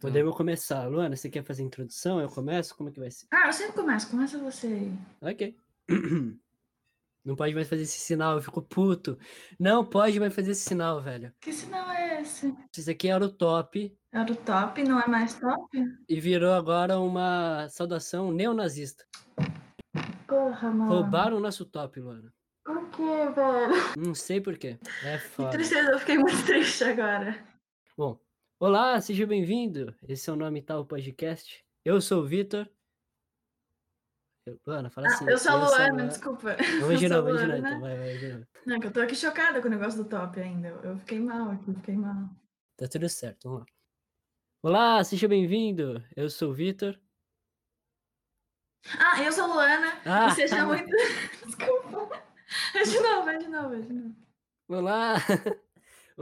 [0.00, 0.86] Podemos começar.
[0.88, 2.20] Luana, você quer fazer a introdução?
[2.20, 2.74] Eu começo?
[2.74, 3.26] Como é que vai ser?
[3.30, 4.10] Ah, eu sempre começo.
[4.10, 4.92] Começa você aí.
[5.20, 5.56] Ok.
[7.22, 9.18] Não pode mais fazer esse sinal, eu fico puto.
[9.58, 11.30] Não pode mais fazer esse sinal, velho.
[11.38, 12.56] Que sinal é esse?
[12.74, 15.68] Isso aqui era o top Era o top, não é mais top?
[16.08, 19.04] e virou agora uma saudação neonazista.
[20.26, 20.90] Porra, mano.
[20.90, 22.32] Roubaram o nosso top, Luana.
[22.64, 23.02] Por quê,
[23.34, 23.74] velho?
[23.98, 24.78] Não sei por quê.
[25.04, 25.50] É Que foda.
[25.50, 27.38] tristeza, eu fiquei muito triste agora.
[27.98, 28.18] Bom,
[28.60, 29.92] olá, seja bem-vindo.
[30.06, 31.64] Esse é o Nome Tal Podcast.
[31.84, 32.68] Eu sou o Vitor.
[34.66, 35.28] Luana, fala Ah, assim.
[35.28, 36.56] eu sou a Luana, desculpa.
[36.80, 37.30] Vamos de novo.
[37.30, 37.58] Luana.
[37.58, 37.80] Então.
[37.80, 38.46] Vai, vai, novo.
[38.66, 40.68] Não, que eu tô aqui chocada com o negócio do top ainda.
[40.82, 42.28] Eu fiquei mal aqui, fiquei mal.
[42.76, 43.66] Tá tudo certo, vamos lá.
[44.62, 46.04] Olá, seja bem-vindo.
[46.14, 46.98] Eu sou o Vitor.
[48.98, 50.00] Ah, eu sou a Luana.
[50.04, 50.90] Ah, e seja muito.
[51.46, 52.22] Desculpa.
[52.74, 54.16] Vai de novo, vai de novo, vai de novo.
[54.68, 55.14] Olá!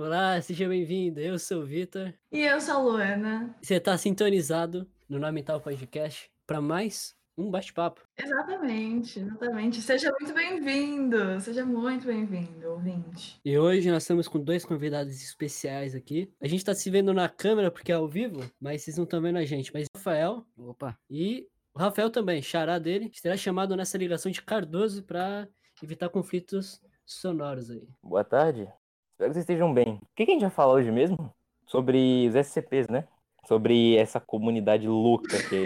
[0.01, 1.19] Olá, seja bem-vindo.
[1.19, 2.15] Eu sou o Vitor.
[2.30, 3.57] E eu sou a Luana.
[3.61, 8.07] Você está sintonizado no Nome Tal Podcast para mais um bate-papo.
[8.16, 9.82] Exatamente, exatamente.
[9.82, 11.40] Seja muito bem-vindo.
[11.40, 13.40] Seja muito bem-vindo, ouvinte.
[13.45, 16.33] E hoje nós estamos com dois convidados especiais aqui.
[16.40, 19.21] A gente está se vendo na câmera porque é ao vivo, mas vocês não estão
[19.21, 19.73] vendo a gente.
[19.74, 24.43] Mas o Rafael Opa, e o Rafael também, xará dele, será chamado nessa ligação de
[24.43, 25.49] Cardoso para
[25.83, 27.88] evitar conflitos sonoros aí.
[28.01, 28.73] boa tarde.
[29.19, 29.95] Espero que vocês estejam bem.
[30.01, 31.35] O que que a gente vai falar hoje mesmo?
[31.66, 33.05] Sobre os SCPs, né?
[33.49, 35.65] Sobre essa comunidade louca que,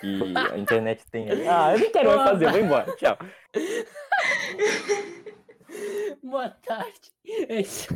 [0.00, 1.28] que a internet tem.
[1.46, 2.96] Ah, eu não quero mais fazer, vou embora.
[2.96, 3.18] Tchau.
[6.22, 7.12] Boa tarde.
[7.22, 7.88] Esse-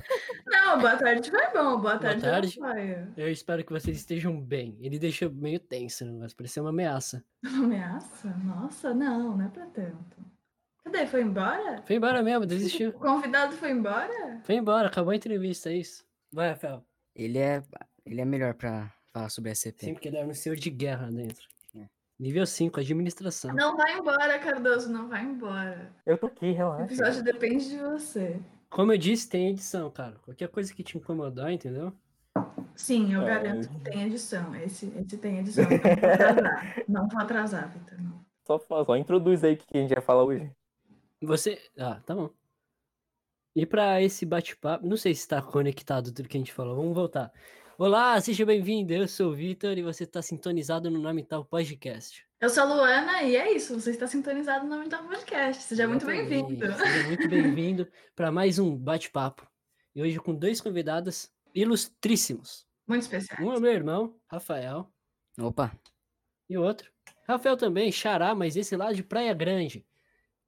[0.46, 1.80] Não, boa tarde foi bom.
[1.80, 2.60] Boa tarde, tarde.
[2.60, 3.06] Rafael.
[3.16, 4.76] Eu espero que vocês estejam bem.
[4.80, 6.12] Ele deixou meio tenso, né?
[6.20, 7.24] Mas parecia uma ameaça.
[7.42, 8.28] Uma ameaça?
[8.44, 10.18] Nossa, não, não é pra tanto.
[10.90, 11.06] Cadê?
[11.06, 11.82] Foi embora?
[11.86, 12.90] Foi embora mesmo, desistiu.
[12.90, 14.40] O convidado foi embora?
[14.44, 16.04] Foi embora, acabou a entrevista, é isso.
[16.32, 16.82] Vai, Rafael.
[17.14, 17.62] Ele é,
[18.06, 19.84] ele é melhor pra falar sobre SCP.
[19.86, 21.46] Sempre que ele era um senhor de guerra dentro.
[21.76, 21.84] É.
[22.18, 23.54] Nível 5, administração.
[23.54, 25.92] Não vai embora, Cardoso, não vai embora.
[26.06, 26.84] Eu tô aqui, O relaxa.
[26.84, 28.40] episódio depende de você.
[28.70, 30.16] Como eu disse, tem edição, cara.
[30.24, 31.92] Qualquer coisa que te incomodar, entendeu?
[32.76, 33.26] Sim, eu É.
[33.26, 34.54] garanto que tem edição.
[34.54, 35.64] Esse, esse tem edição.
[35.68, 36.84] Não vou atrasar.
[36.88, 37.98] Não vou atrasar, Vitor.
[38.46, 40.50] Só, só introduz aí o que a gente vai falar hoje.
[41.20, 41.60] Você.
[41.76, 42.30] Ah, tá bom.
[43.54, 46.76] E pra esse bate-papo, não sei se está conectado tudo que a gente falou.
[46.76, 47.32] Vamos voltar.
[47.76, 48.92] Olá, seja bem-vindo.
[48.92, 52.24] Eu sou o Vitor e você está sintonizado no Nome Tal Podcast.
[52.40, 53.74] Eu sou a Luana e é isso.
[53.74, 55.64] Você está sintonizado no Mental Podcast.
[55.64, 56.28] Seja muito Exatamente.
[56.28, 56.72] bem-vindo.
[56.76, 59.44] Seja muito bem-vindo para mais um bate-papo.
[59.96, 62.64] E hoje com dois convidados ilustríssimos.
[62.86, 63.40] Muito especial.
[63.42, 64.88] Um é meu irmão, Rafael,
[65.40, 65.76] Opa,
[66.48, 66.90] e o outro,
[67.26, 69.84] Rafael também, Xará, mas esse lá de Praia Grande.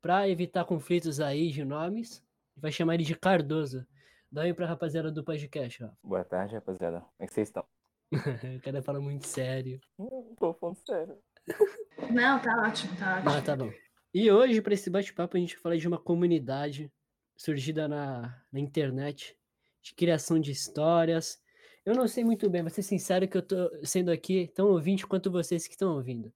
[0.03, 2.25] Para evitar conflitos aí de nomes,
[2.57, 3.87] vai chamar ele de Cardoso.
[4.33, 5.91] Dá aí pra rapaziada do podcast, ó.
[6.03, 7.01] Boa tarde, rapaziada.
[7.01, 7.65] Como é que vocês estão?
[8.57, 9.79] O cara fala muito sério.
[9.99, 11.19] Não tô falando sério.
[12.11, 13.31] Não, tá ótimo, tá ótimo.
[13.31, 13.71] Ah, tá bom.
[14.13, 16.91] E hoje, para esse bate-papo, a gente vai falar de uma comunidade
[17.37, 19.37] surgida na, na internet,
[19.83, 21.43] de criação de histórias.
[21.85, 25.07] Eu não sei muito bem, vou ser sincero que eu tô sendo aqui tão ouvinte
[25.07, 26.33] quanto vocês que estão ouvindo.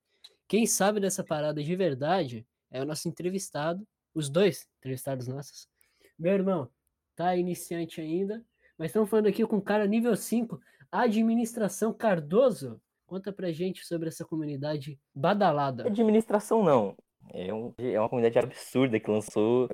[0.47, 5.69] Quem sabe dessa parada de verdade é o nosso entrevistado, os dois entrevistados nossos.
[6.19, 6.69] Meu irmão,
[7.15, 8.45] tá iniciante ainda,
[8.77, 12.81] mas estamos falando aqui com um cara nível 5, administração Cardoso.
[13.07, 15.87] Conta pra gente sobre essa comunidade badalada.
[15.87, 16.97] Administração não.
[17.33, 19.69] É, um, é uma comunidade absurda que lançou.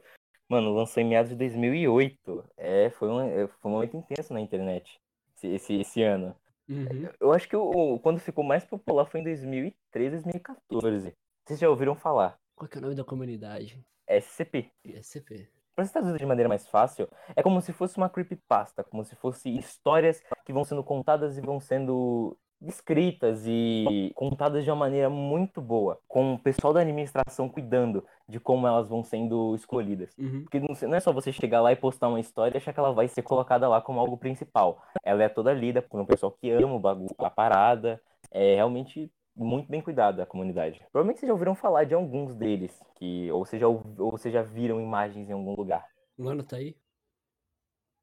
[0.47, 2.45] Mano, lançou em meados de 2008.
[2.57, 5.01] É, foi um, é, foi um momento intenso na internet
[5.37, 6.37] esse, esse, esse ano.
[6.69, 7.09] Uhum.
[7.19, 11.15] Eu acho que o, o- quando ficou mais popular foi em 2013, 2014.
[11.47, 12.39] Vocês já ouviram falar?
[12.61, 13.83] Qual que é o nome da comunidade?
[14.07, 14.71] SCP.
[14.85, 15.49] ISCP.
[15.75, 19.17] Pra você traduzir de maneira mais fácil, é como se fosse uma creepypasta, como se
[19.17, 25.09] fosse histórias que vão sendo contadas e vão sendo descritas e contadas de uma maneira
[25.09, 30.15] muito boa, com o pessoal da administração cuidando de como elas vão sendo escolhidas.
[30.19, 30.43] Uhum.
[30.43, 32.79] Porque não não é só você chegar lá e postar uma história e achar que
[32.79, 34.83] ela vai ser colocada lá como algo principal.
[35.03, 38.03] Ela é toda lida por um pessoal que ama o bagulho, a parada.
[38.31, 39.11] É realmente
[39.45, 40.79] muito bem cuidada a comunidade.
[40.93, 44.43] Provavelmente vocês já ouviram falar de alguns deles, que ou vocês já, ou vocês já
[44.43, 45.87] viram imagens em algum lugar.
[46.19, 46.77] Luano tá aí?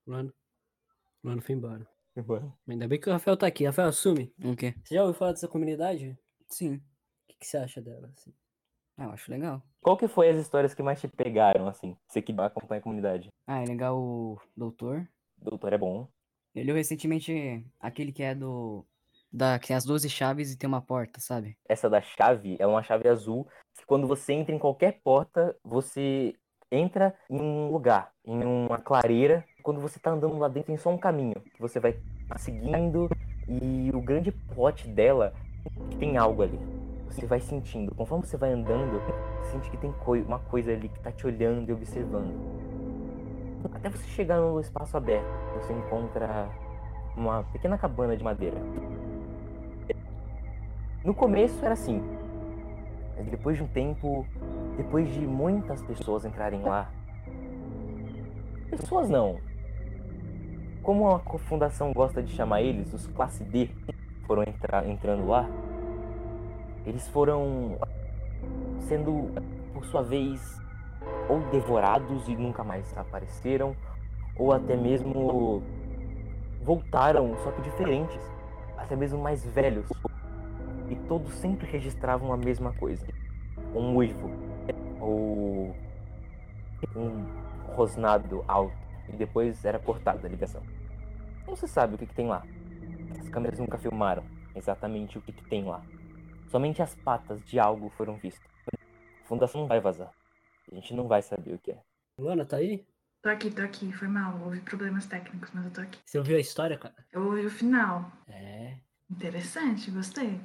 [0.06, 0.34] Luano?
[1.24, 1.88] Luano foi embora.
[2.16, 3.66] Mas Ainda bem que o Rafael tá aqui.
[3.66, 4.34] Rafael, assume.
[4.44, 4.74] o quê?
[4.84, 6.18] Você já ouviu falar dessa comunidade?
[6.48, 6.75] Sim.
[6.75, 6.81] O
[7.28, 8.10] que, que você acha dela?
[8.18, 8.33] assim?
[8.98, 9.62] Ah, eu acho legal.
[9.81, 11.95] Qual que foi as histórias que mais te pegaram, assim?
[12.07, 13.30] Você que acompanha a comunidade.
[13.45, 15.07] Ah, é legal o Doutor.
[15.38, 16.10] Doutor é bom.
[16.56, 18.83] Ele leu recentemente aquele que é do.
[19.38, 21.56] Da, que tem as 12 chaves e tem uma porta, sabe?
[21.69, 23.48] Essa da chave é uma chave azul
[23.78, 26.34] que quando você entra em qualquer porta, você
[26.72, 29.45] entra em um lugar, em uma clareira.
[29.62, 31.95] Quando você tá andando lá dentro, tem só um caminho que você vai
[32.38, 33.07] seguindo
[33.48, 35.34] E o grande plot dela
[36.00, 36.60] tem algo ali.
[37.06, 39.94] Você vai sentindo, conforme você vai andando, você sente que tem
[40.25, 42.33] uma coisa ali que tá te olhando e observando.
[43.72, 46.50] Até você chegar no espaço aberto, você encontra
[47.16, 48.57] uma pequena cabana de madeira.
[51.07, 52.04] No começo era assim,
[53.15, 54.27] mas depois de um tempo,
[54.75, 56.92] depois de muitas pessoas entrarem lá,
[58.69, 59.39] pessoas não,
[60.83, 63.69] como a fundação gosta de chamar eles, os classe D
[64.25, 65.50] foram entrar, entrando lá,
[66.86, 67.77] eles foram
[68.80, 69.31] sendo,
[69.74, 70.62] por sua vez,
[71.30, 73.74] ou devorados e nunca mais apareceram,
[74.36, 75.63] ou até mesmo
[76.63, 78.30] voltaram, só que diferentes,
[78.77, 79.88] até mesmo mais velhos.
[80.89, 83.06] E todos sempre registravam a mesma coisa:
[83.74, 84.30] um uivo,
[85.00, 85.75] ou
[86.95, 88.78] um rosnado alto,
[89.10, 90.62] e depois era cortada a ligação.
[91.45, 92.44] Não se sabe o que, que tem lá.
[93.19, 94.24] As câmeras nunca filmaram
[94.56, 95.81] exatamente o que, que tem lá.
[96.50, 98.50] Somente as patas de algo foram vistas.
[98.74, 100.12] A fundação não vai vazar.
[100.72, 101.81] A gente não vai saber o que é.
[102.18, 102.86] Luana, tá aí?
[103.22, 103.92] Tô aqui, tô aqui.
[103.94, 104.40] Foi mal.
[104.42, 106.00] Houve problemas técnicos, mas eu tô aqui.
[106.06, 106.95] Você ouviu a história, cara?
[107.12, 108.12] Eu ouvi o final.
[108.28, 108.78] É.
[109.10, 110.40] Interessante, gostei.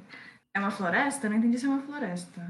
[0.55, 1.29] É uma floresta?
[1.29, 2.41] Não entendi se é uma floresta.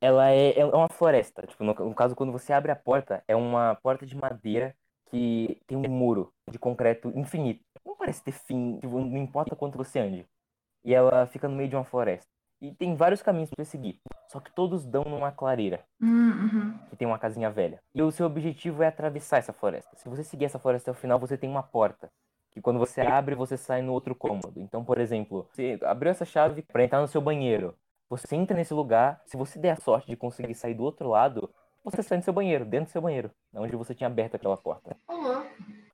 [0.00, 1.46] Ela é, é uma floresta.
[1.46, 4.74] Tipo, no, no caso, quando você abre a porta, é uma porta de madeira
[5.10, 7.64] que tem um muro de concreto infinito.
[7.84, 10.26] Não parece ter fim, tipo, não importa quanto você ande.
[10.84, 12.26] E ela fica no meio de uma floresta.
[12.60, 16.78] E tem vários caminhos para seguir, só que todos dão numa clareira, Hum, uhum.
[16.88, 17.78] que tem uma casinha velha.
[17.94, 19.94] E o seu objetivo é atravessar essa floresta.
[19.96, 22.10] Se você seguir essa floresta até o final, você tem uma porta,
[22.56, 24.54] que quando você abre, você sai no outro cômodo.
[24.56, 27.74] Então, por exemplo, você abriu essa chave para entrar no seu banheiro.
[28.08, 31.50] Você entra nesse lugar, se você der a sorte de conseguir sair do outro lado,
[31.84, 34.96] você sai no seu banheiro, dentro do seu banheiro, onde você tinha aberto aquela porta.
[35.06, 35.46] Louco.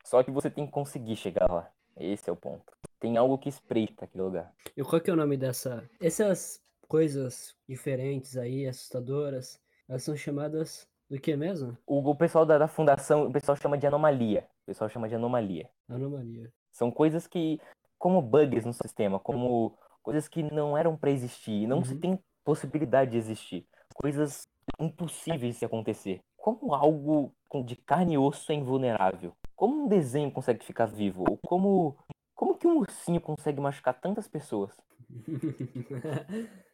[0.04, 1.68] Só que você tem que conseguir chegar lá.
[1.96, 2.72] Esse é o ponto.
[3.00, 4.54] Tem algo que espreita aquele lugar.
[4.76, 5.82] E qual que é o nome dessa.
[6.00, 11.76] Essas coisas diferentes aí, assustadoras, elas são chamadas do que mesmo?
[11.86, 14.48] O, o pessoal da, da fundação, o pessoal chama de anomalia.
[14.62, 15.68] O pessoal chama de anomalia.
[15.86, 16.50] Anomalia.
[16.72, 17.60] São coisas que,
[17.98, 22.00] como bugs no sistema, como coisas que não eram para existir, não se Uhum.
[22.00, 23.66] tem possibilidade de existir.
[23.94, 24.48] Coisas
[24.80, 26.20] impossíveis de acontecer.
[26.34, 27.34] Como algo
[27.66, 29.36] de carne e osso é invulnerável?
[29.54, 31.24] Como um desenho consegue ficar vivo?
[31.28, 31.94] Ou como,
[32.34, 34.74] como que um ursinho consegue machucar tantas pessoas?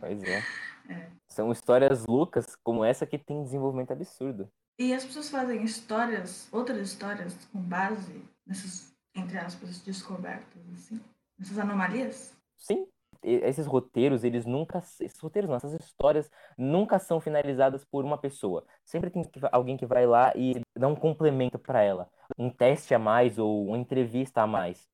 [0.00, 0.42] Pois é.
[0.88, 1.06] É.
[1.28, 4.50] São histórias loucas como essa que tem desenvolvimento absurdo.
[4.78, 11.00] E as pessoas fazem histórias, outras histórias com base nessas, entre aspas, descobertas, assim?
[11.38, 12.34] Nessas anomalias?
[12.56, 12.86] Sim,
[13.22, 14.78] esses roteiros, eles nunca.
[14.78, 18.64] Esses roteiros não, essas histórias nunca são finalizadas por uma pessoa.
[18.84, 22.08] Sempre tem que- alguém que vai lá e dá um complemento para ela.
[22.38, 24.88] Um teste a mais ou uma entrevista a mais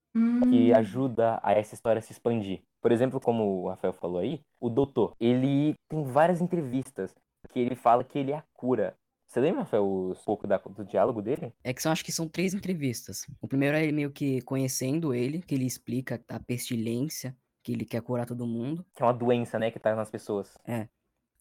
[0.50, 2.62] que Hum, ajuda a essa história se expandir.
[2.86, 7.12] Por exemplo, como o Rafael falou aí, o doutor, ele tem várias entrevistas
[7.50, 8.96] que ele fala que ele é a cura.
[9.26, 11.52] Você lembra, Rafael, um pouco da- do diálogo dele?
[11.64, 13.26] É que são, acho que são três entrevistas.
[13.40, 18.02] O primeiro é meio que conhecendo ele, que ele explica a pestilência, que ele quer
[18.02, 18.86] curar todo mundo.
[18.94, 20.56] Que é uma doença, né, que tá nas pessoas.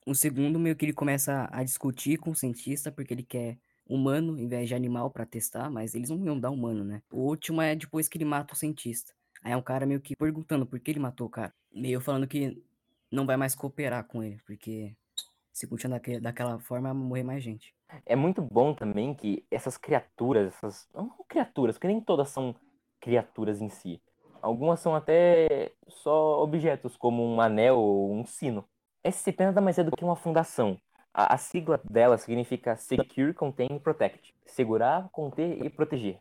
[0.04, 4.40] O segundo, meio que ele começa a discutir com o cientista, porque ele quer humano
[4.40, 7.04] em vez de animal pra testar, mas eles não iam dar humano, né?
[7.14, 9.14] O último é depois que ele mata o cientista.
[9.46, 11.54] Aí é um cara meio que perguntando por que ele matou o cara.
[11.72, 12.60] Meio falando que
[13.12, 14.96] não vai mais cooperar com ele, porque
[15.54, 17.72] se continuar daquele- daquela forma, vai morrer mais gente.
[18.08, 20.88] É muito bom também que essas criaturas, essas.
[20.96, 22.56] Não criaturas, porque nem todas são
[23.00, 24.02] criaturas em si.
[24.42, 28.68] Algumas são até só objetos, como um anel ou um sino.
[29.04, 30.80] SCP nada mais é do que uma fundação.
[31.14, 34.34] A, a sigla dela significa Secure, Contain e Protect.
[34.44, 36.20] Segurar, conter e proteger.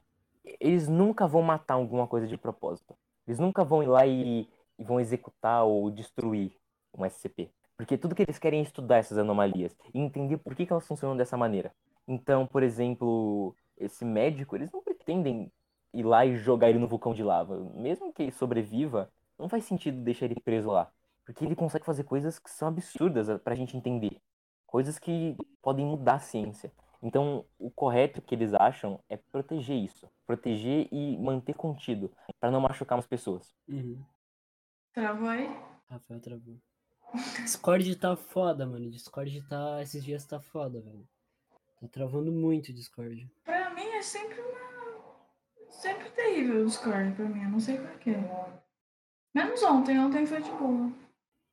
[0.60, 2.94] Eles nunca vão matar alguma coisa de propósito.
[3.26, 6.52] Eles nunca vão ir lá e, e vão executar ou destruir
[6.96, 7.50] um SCP.
[7.76, 10.86] Porque tudo que eles querem é estudar essas anomalias e entender por que, que elas
[10.86, 11.74] funcionam dessa maneira.
[12.06, 15.50] Então, por exemplo, esse médico, eles não pretendem
[15.92, 17.58] ir lá e jogar ele no vulcão de lava.
[17.74, 20.90] Mesmo que ele sobreviva, não faz sentido deixar ele preso lá.
[21.24, 24.20] Porque ele consegue fazer coisas que são absurdas pra gente entender.
[24.66, 26.70] Coisas que podem mudar a ciência.
[27.04, 30.08] Então, o correto que eles acham é proteger isso.
[30.26, 33.54] Proteger e manter contido, para não machucar as pessoas.
[33.68, 34.02] Uhum.
[34.94, 35.46] Travou aí?
[35.86, 36.56] Rafael travou.
[37.42, 38.90] Discord tá foda, mano.
[38.90, 39.82] Discord tá.
[39.82, 41.06] Esses dias tá foda, velho.
[41.78, 43.30] Tá travando muito o Discord.
[43.44, 44.64] Pra mim é sempre uma.
[45.68, 48.14] Sempre terrível o Discord pra mim, eu não sei porquê.
[49.34, 50.90] Menos ontem, ontem foi de boa.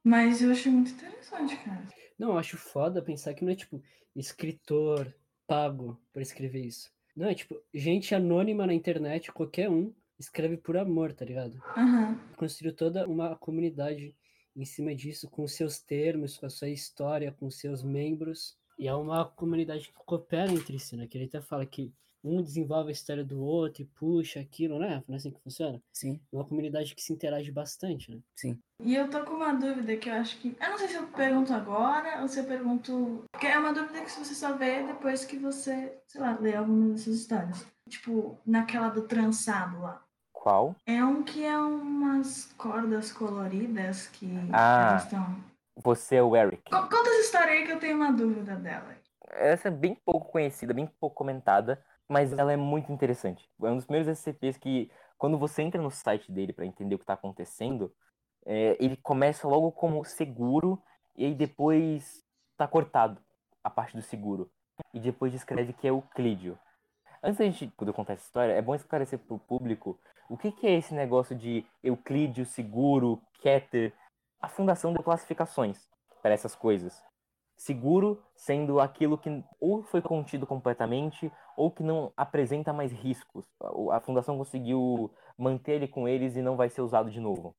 [0.01, 1.85] Mas eu achei muito interessante, cara.
[2.17, 3.83] Não, eu acho foda pensar que não é tipo
[4.15, 5.13] escritor
[5.51, 6.89] pago pra escrever isso.
[7.13, 11.61] Não, é tipo gente anônima na internet, qualquer um, escreve por amor, tá ligado?
[11.75, 12.17] Aham.
[12.37, 14.15] Construiu toda uma comunidade
[14.55, 18.57] em cima disso, com seus termos, com a sua história, com seus membros.
[18.79, 21.05] E é uma comunidade que coopera entre si, né?
[21.05, 21.93] Que ele até fala que
[22.23, 25.03] um desenvolve a história do outro e puxa aquilo, né?
[25.07, 25.81] Não é assim que funciona?
[25.91, 28.19] Sim, É uma comunidade que se interage bastante, né?
[28.35, 28.59] sim.
[28.83, 30.55] E eu tô com uma dúvida que eu acho que.
[30.59, 33.23] Eu não sei se eu pergunto agora ou se eu pergunto.
[33.31, 36.89] Porque é uma dúvida que você só vê depois que você, sei lá, lê alguma
[36.93, 37.65] dessas histórias.
[37.87, 40.03] Tipo, naquela do trançado lá.
[40.33, 40.75] Qual?
[40.87, 44.95] É um que é umas cordas coloridas que Ah.
[44.97, 45.35] estão.
[45.83, 46.63] Você é o Eric.
[46.71, 48.95] Co- Conta essa história aí que eu tenho uma dúvida dela.
[49.29, 53.49] Essa é bem pouco conhecida, bem pouco comentada, mas ela é muito interessante.
[53.63, 56.97] É um dos primeiros SCPs que, quando você entra no site dele para entender o
[56.97, 57.89] que está acontecendo,
[58.45, 60.77] é, ele começa logo como seguro
[61.15, 62.21] e aí depois
[62.57, 63.17] tá cortado
[63.63, 64.51] a parte do seguro.
[64.93, 66.59] E depois descreve que é Euclídeo.
[67.23, 69.97] Antes da gente poder contar essa história, é bom esclarecer para o público
[70.29, 73.93] o que, que é esse negócio de Euclídeo, seguro, Keter,
[74.41, 75.87] a fundação de classificações
[76.21, 77.01] para essas coisas
[77.61, 83.45] seguro sendo aquilo que ou foi contido completamente ou que não apresenta mais riscos.
[83.91, 87.55] A fundação conseguiu manter ele com eles e não vai ser usado de novo.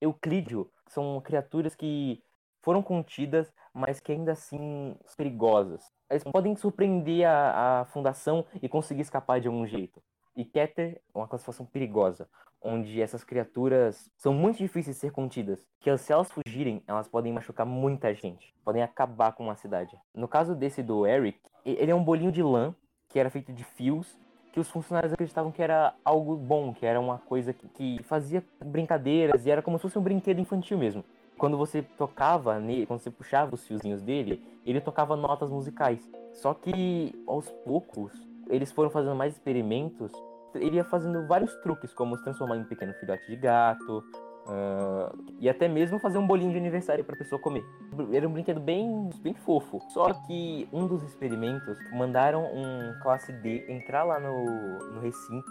[0.00, 2.20] Euclídeo são criaturas que
[2.62, 5.84] foram contidas, mas que ainda assim perigosas.
[6.10, 10.02] Eles podem surpreender a, a fundação e conseguir escapar de algum jeito.
[10.36, 12.28] E Keter é uma classificação perigosa,
[12.60, 15.66] onde essas criaturas são muito difíceis de ser contidas.
[15.80, 19.96] Que se elas fugirem, elas podem machucar muita gente, podem acabar com uma cidade.
[20.14, 22.74] No caso desse do Eric, ele é um bolinho de lã
[23.08, 24.18] que era feito de fios,
[24.52, 28.42] que os funcionários acreditavam que era algo bom, que era uma coisa que, que fazia
[28.64, 31.04] brincadeiras e era como se fosse um brinquedo infantil mesmo.
[31.36, 36.08] Quando você tocava nele, quando você puxava os fiozinhos dele, ele tocava notas musicais.
[36.32, 38.12] Só que aos poucos
[38.48, 40.12] eles foram fazendo mais experimentos
[40.58, 44.04] ele ia fazendo vários truques, como se transformar em um pequeno filhote de gato,
[44.46, 47.64] ah, e até mesmo fazer um bolinho de aniversário para a pessoa comer.
[48.12, 49.80] Era um brinquedo bem, bem fofo.
[49.88, 55.50] Só que um dos experimentos mandaram um classe D entrar lá no, no recinto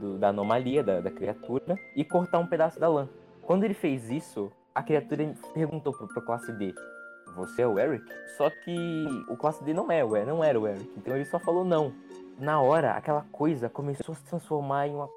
[0.00, 3.08] do- da anomalia da, da criatura e cortar um pedaço da lã.
[3.42, 6.74] Quando ele fez isso, a criatura perguntou pro, pro classe D.
[7.36, 8.04] Você é o Eric?
[8.36, 10.90] Só que o classe D não é, não era o Eric.
[10.96, 11.92] Então ele só falou não
[12.40, 15.08] na hora, aquela coisa começou a se transformar em uma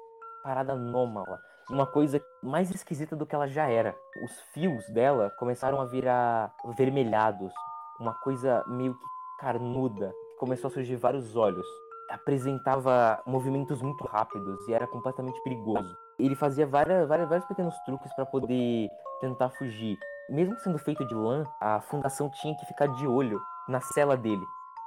[0.42, 1.40] parada anômala.
[1.70, 3.96] Uma coisa mais esquisita do que ela já era.
[4.22, 7.50] Os fios dela começaram a virar vermelhados.
[7.98, 9.04] Uma coisa meio que
[9.40, 10.12] carnuda.
[10.38, 11.66] Começou a surgir vários olhos.
[12.10, 15.96] Apresentava movimentos muito rápidos e era completamente perigoso.
[16.18, 18.90] Ele fazia várias, várias, vários pequenos truques para poder
[19.22, 19.96] tentar fugir.
[20.28, 24.44] Mesmo sendo feito de lã, a fundação tinha que ficar de olho na cela dele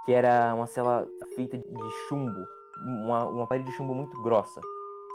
[0.07, 2.47] que era uma cela feita de chumbo,
[3.03, 4.61] uma, uma parede de chumbo muito grossa.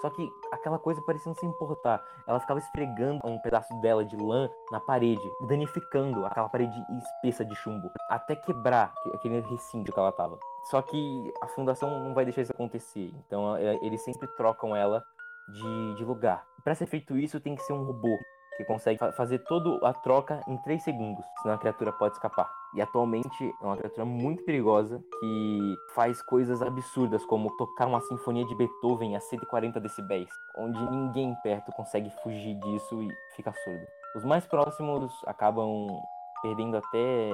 [0.03, 2.05] Só que aquela coisa parecia não se importar.
[2.27, 7.55] Ela ficava esfregando um pedaço dela de lã na parede, danificando aquela parede espessa de
[7.55, 10.39] chumbo, até quebrar aque- aquele recinto que ela tava.
[10.71, 13.11] Só que a fundação não vai deixar isso acontecer.
[13.27, 15.03] Então é, eles sempre trocam ela
[15.49, 16.45] de, de lugar.
[16.63, 18.19] Para ser feito isso, tem que ser um robô
[18.59, 22.51] que consegue fa- fazer toda a troca em 3 segundos, senão a criatura pode escapar.
[22.75, 23.29] E atualmente
[23.61, 29.15] é uma criatura muito perigosa que faz coisas absurdas, como tocar uma sinfonia de Beethoven
[29.15, 33.87] a 140 decibéis, onde ninguém perto consegue fugir disso e fica surdo.
[34.17, 35.87] Os mais próximos acabam
[36.43, 37.31] perdendo até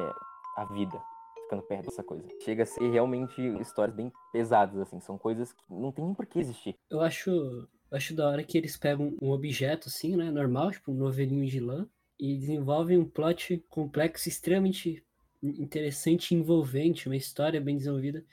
[0.56, 1.00] a vida.
[1.44, 2.28] Ficando perto dessa coisa.
[2.42, 5.00] Chega a ser realmente histórias bem pesadas, assim.
[5.00, 6.76] São coisas que não tem nem por que existir.
[6.90, 10.96] Eu acho, acho da hora que eles pegam um objeto assim, né, normal, tipo um
[10.96, 11.88] novelinho de lã,
[12.20, 15.02] e desenvolvem um plot complexo, extremamente
[15.42, 18.24] interessante e envolvente, uma história bem desenvolvida.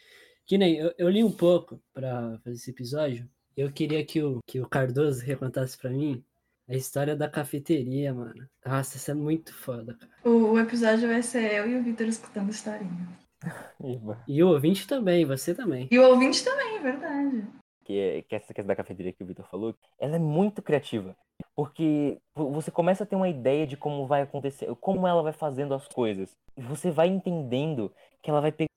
[0.45, 4.39] Que nem, eu, eu li um pouco pra fazer esse episódio, eu queria que o,
[4.45, 6.23] que o Cardoso recontasse pra mim
[6.67, 8.47] a história da cafeteria, mano.
[8.65, 10.11] Nossa, isso é muito foda, cara.
[10.23, 13.07] O, o episódio vai ser eu e o Vitor escutando historinha.
[14.27, 15.87] E o ouvinte também, você também.
[15.91, 17.47] E o ouvinte também, é verdade.
[17.85, 21.15] Que, é- que essa questão da cafeteria que o Vitor falou, ela é muito criativa.
[21.55, 25.33] Porque vo- você começa a ter uma ideia de como vai acontecer, como ela vai
[25.33, 26.35] fazendo as coisas.
[26.57, 28.69] E você vai entendendo que ela vai pegar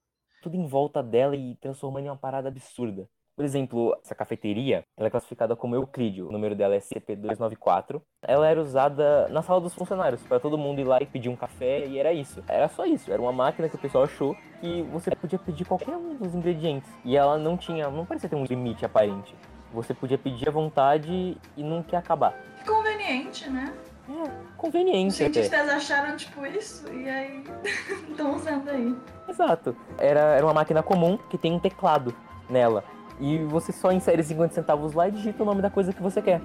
[0.43, 3.09] tudo em volta dela e transformando em uma parada absurda.
[3.39, 6.27] Por exemplo, essa cafeteria, ela é classificada como Euclídeo.
[6.29, 8.03] O número dela é CP294.
[8.21, 11.37] Ela era usada na sala dos funcionários, para todo mundo ir lá e pedir um
[11.37, 12.43] café, e era isso.
[12.49, 13.13] Era só isso.
[13.13, 16.91] Era uma máquina que o pessoal achou que você podia pedir qualquer um dos ingredientes.
[17.05, 19.37] E ela não tinha, não parecia ter um limite aparente.
[19.73, 22.35] Você podia pedir à vontade e nunca ia acabar.
[22.59, 23.73] Que conveniente, né?
[24.09, 25.33] É Os conveniente até.
[25.33, 27.45] cientistas acharam tipo isso e aí
[28.11, 28.97] estão usando aí.
[29.29, 29.77] Exato.
[29.97, 32.13] Era, era uma máquina comum que tem um teclado
[32.51, 32.83] nela.
[33.21, 36.23] E você só insere 50 centavos lá e digita o nome da coisa que você
[36.23, 36.41] quer.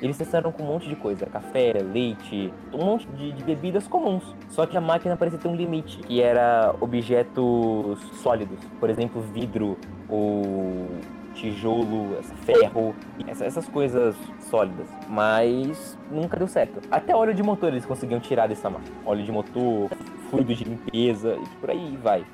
[0.00, 4.24] Eles testaram com um monte de coisa, café, leite, um monte de, de, bebidas comuns.
[4.50, 8.58] Só que a máquina parecia ter um limite, que era objetos sólidos.
[8.78, 9.78] Por exemplo, vidro
[10.08, 10.88] ou
[11.34, 12.94] tijolo, ferro,
[13.40, 14.88] essas coisas sólidas.
[15.08, 16.80] Mas nunca deu certo.
[16.90, 18.94] Até óleo de motor eles conseguiam tirar dessa máquina.
[19.04, 19.90] Óleo de motor,
[20.28, 22.24] fluido de limpeza e por aí vai.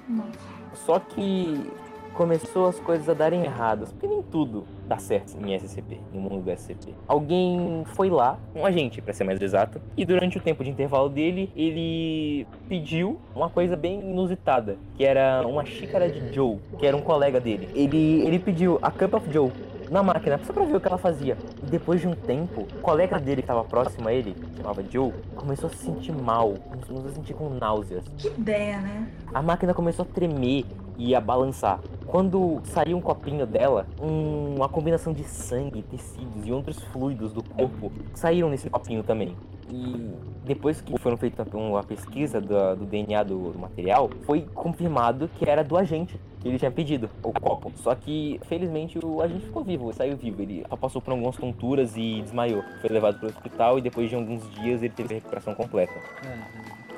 [0.75, 1.71] Só que
[2.15, 6.43] começou as coisas a darem erradas, porque nem tudo dá certo em SCP, no mundo
[6.43, 6.95] do SCP.
[7.07, 11.09] Alguém foi lá, um agente para ser mais exato, e durante o tempo de intervalo
[11.09, 16.97] dele, ele pediu uma coisa bem inusitada, que era uma xícara de Joe, que era
[16.97, 17.69] um colega dele.
[17.75, 19.51] Ele, ele pediu a Cup of Joe,
[19.93, 21.37] na máquina, só pra ver o que ela fazia.
[21.63, 24.83] E depois de um tempo, o colega dele que tava próximo a ele, que chamava
[24.83, 28.03] Joe, começou a se sentir mal, começou a sentir com náuseas.
[28.17, 29.07] Que ideia, né?
[29.35, 30.65] A máquina começou a tremer
[30.97, 31.79] e a balançar.
[32.07, 37.43] Quando saiu um copinho dela, um, uma combinação de sangue, tecidos e outros fluidos do
[37.43, 39.37] corpo saíram nesse copinho também.
[39.71, 40.11] E
[40.45, 45.49] depois que foram feita uma pesquisa do, do DNA do, do, material, foi confirmado que
[45.49, 47.73] era do agente que ele tinha pedido, o copo.
[47.77, 50.43] Só que, felizmente, o agente ficou vivo, saiu vivo.
[50.43, 52.65] Ele só passou por algumas tonturas e desmaiou.
[52.81, 55.95] Foi levado para o hospital e depois de alguns dias ele teve a recuperação completa.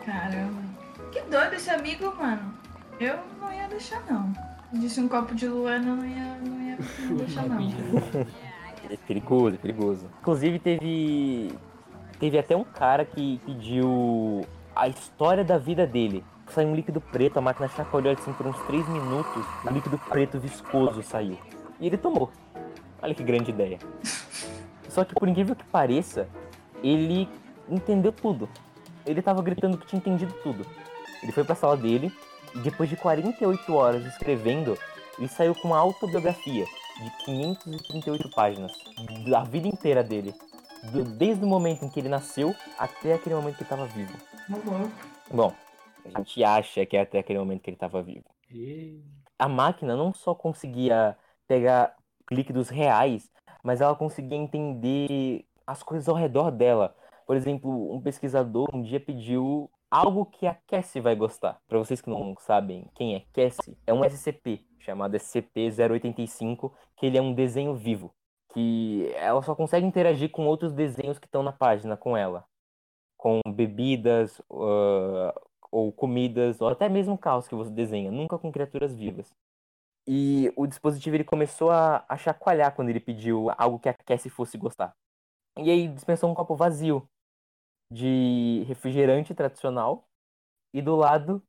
[0.05, 0.63] Caramba.
[1.13, 2.55] Que doido esse amigo, mano.
[2.99, 4.33] Eu não ia deixar, não.
[4.73, 6.79] Disse um copo de Luana, eu não ia, não ia
[7.17, 7.59] deixar, não.
[8.91, 10.07] É perigoso, é perigoso.
[10.21, 11.53] Inclusive, teve.
[12.21, 14.47] Teve até um cara que pediu
[14.77, 16.23] a história da vida dele.
[16.49, 19.45] Saiu um líquido preto, a máquina chacoalhou assim por uns 3 minutos.
[19.65, 21.39] Um líquido preto viscoso saiu.
[21.81, 22.31] E ele tomou.
[23.03, 23.79] Olha que grande ideia.
[24.89, 26.29] Só que por incrível que pareça,
[26.83, 27.29] ele
[27.69, 28.49] entendeu tudo.
[29.05, 30.65] Ele tava gritando que tinha entendido tudo.
[31.23, 32.13] Ele foi pra sala dele,
[32.55, 34.79] e depois de 48 horas escrevendo,
[35.19, 36.65] ele saiu com uma autobiografia
[37.03, 38.73] de 538 páginas,
[39.27, 40.35] da vida inteira dele.
[40.93, 44.13] Do, desde o momento em que ele nasceu até aquele momento que ele estava vivo.
[44.51, 44.91] Uhum.
[45.31, 45.55] Bom,
[46.05, 48.25] a gente acha que é até aquele momento que ele estava vivo.
[49.39, 51.97] A máquina não só conseguia pegar
[52.31, 53.31] líquidos reais,
[53.63, 56.95] mas ela conseguia entender as coisas ao redor dela.
[57.27, 61.61] Por exemplo, um pesquisador um dia pediu algo que a Cassie vai gostar.
[61.67, 67.17] Para vocês que não sabem quem é Cassie, é um SCP chamado SCP-085, que ele
[67.17, 68.15] é um desenho vivo,
[68.53, 72.45] que ela só consegue interagir com outros desenhos que estão na página com ela,
[73.17, 75.33] com bebidas uh,
[75.75, 79.35] ou comidas ou até mesmo carros que você desenha, nunca com criaturas vivas.
[80.07, 84.31] E o dispositivo ele começou a, a chacoalhar quando ele pediu algo que a Cassie
[84.31, 84.95] fosse gostar.
[85.59, 87.09] E aí dispensou um copo vazio
[87.91, 90.09] de refrigerante tradicional
[90.73, 91.43] e do lado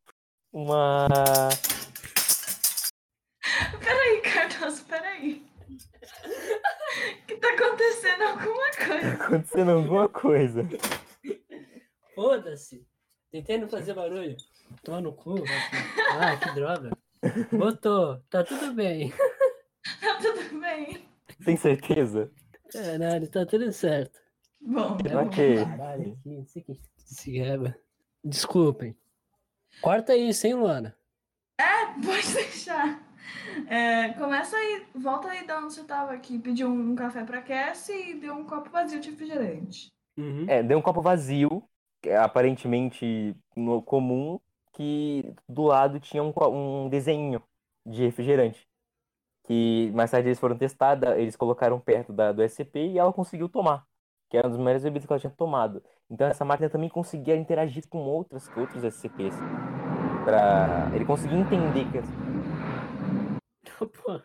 [0.51, 1.07] uma.
[3.79, 5.45] Peraí, Carlos, peraí.
[7.27, 9.17] que tá acontecendo alguma coisa?
[9.17, 10.67] Tá acontecendo alguma coisa.
[12.15, 12.87] Foda-se.
[13.41, 14.37] Tentando fazer barulho.
[14.83, 15.35] Tô no cu.
[16.19, 16.91] Ah, que droga.
[17.51, 18.19] Botou.
[18.29, 19.11] Tá tudo bem.
[20.01, 21.05] Tá tudo bem.
[21.43, 22.31] Tem certeza?
[22.73, 24.19] Caralho, tá tudo certo.
[24.59, 25.63] Bom, Ok.
[25.63, 27.77] Caralho, aqui, não sei o que se reba.
[28.23, 28.97] Desculpem.
[29.81, 30.97] Corta isso, hein, Luana?
[31.59, 32.99] É, pode deixar.
[33.69, 36.39] É, começa aí, volta aí de onde você tava aqui.
[36.39, 39.91] Pediu um café pra Cassie e deu um copo vazio de refrigerante.
[40.17, 40.45] Uhum.
[40.49, 41.74] É, deu um copo vazio, é
[42.13, 44.39] aparentemente no comum,
[44.73, 46.33] que do lado tinha um,
[46.85, 47.41] um desenho
[47.85, 48.67] de refrigerante.
[49.45, 53.13] Que mais tarde eles foram testar, da- eles colocaram perto da, do SCP e ela
[53.13, 53.85] conseguiu tomar.
[54.29, 55.83] Que era uma das melhores bebidas que ela tinha tomado.
[56.09, 59.35] Então essa máquina também conseguia interagir com outras, com outros SCPs.
[60.25, 61.99] Pra ele conseguir entender que.
[64.03, 64.19] Pô,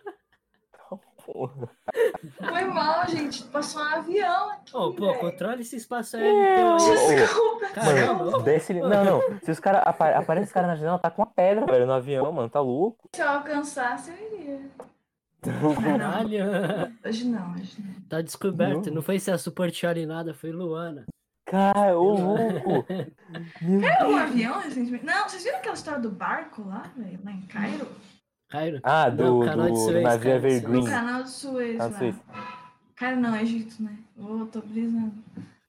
[1.32, 1.68] Porra.
[2.38, 3.44] Foi mal, gente.
[3.44, 4.76] Passou um avião aqui.
[4.76, 5.20] Ô, pô, velho.
[5.20, 6.76] controla esse espaço aéreo
[7.16, 7.66] Desculpa.
[7.74, 8.74] Caramba, Mano, desce.
[8.74, 9.20] Não, não.
[9.42, 9.82] Se os caras.
[9.86, 12.48] Apa aparece os caras na janela, tá com uma pedra, velho, no avião, mano.
[12.48, 13.08] Tá louco.
[13.14, 14.60] Se eu alcançasse, eu iria.
[15.82, 16.44] caralho.
[17.04, 18.02] Hoje não, hoje não.
[18.08, 18.86] Tá descoberto.
[18.86, 18.94] Não.
[18.96, 21.06] Não foi Celso Portioli nada, foi Luana.
[21.46, 22.86] Cara, ô louco.
[22.88, 25.04] Caiu um avião recentemente?
[25.04, 27.18] Não, vocês viram aquela história do barco lá, velho?
[27.24, 27.88] Lá em Cairo?
[28.50, 28.80] Cairo.
[28.82, 30.84] Ah, Não, do, canal de do, do Suez, navio cara, No Evergreen.
[30.84, 32.16] canal de Suez Canal Suez.
[32.96, 33.96] Cairo não, Egito, né?
[34.18, 35.12] Ô, tô brisando.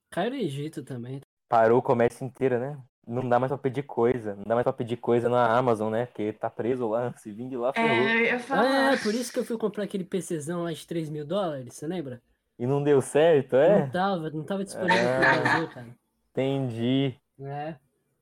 [0.10, 1.22] Cairo e Egito também.
[1.48, 2.78] Parou o comércio inteiro, né?
[3.08, 4.36] Não dá mais pra pedir coisa.
[4.36, 6.06] Não dá mais pra pedir coisa na Amazon, né?
[6.08, 7.14] Porque tá preso lá.
[7.18, 7.90] Se vir de lá, ferrou.
[7.90, 8.94] É, eu Ah, falar.
[8.94, 11.88] é, por isso que eu fui comprar aquele PCzão lá de 3 mil dólares, você
[11.88, 12.22] lembra?
[12.60, 13.80] E não deu certo, é?
[13.82, 15.36] Não tava, não tava disponível Ah.
[15.36, 15.88] no Brasil, cara.
[16.32, 17.16] Entendi.
[17.42, 17.76] É.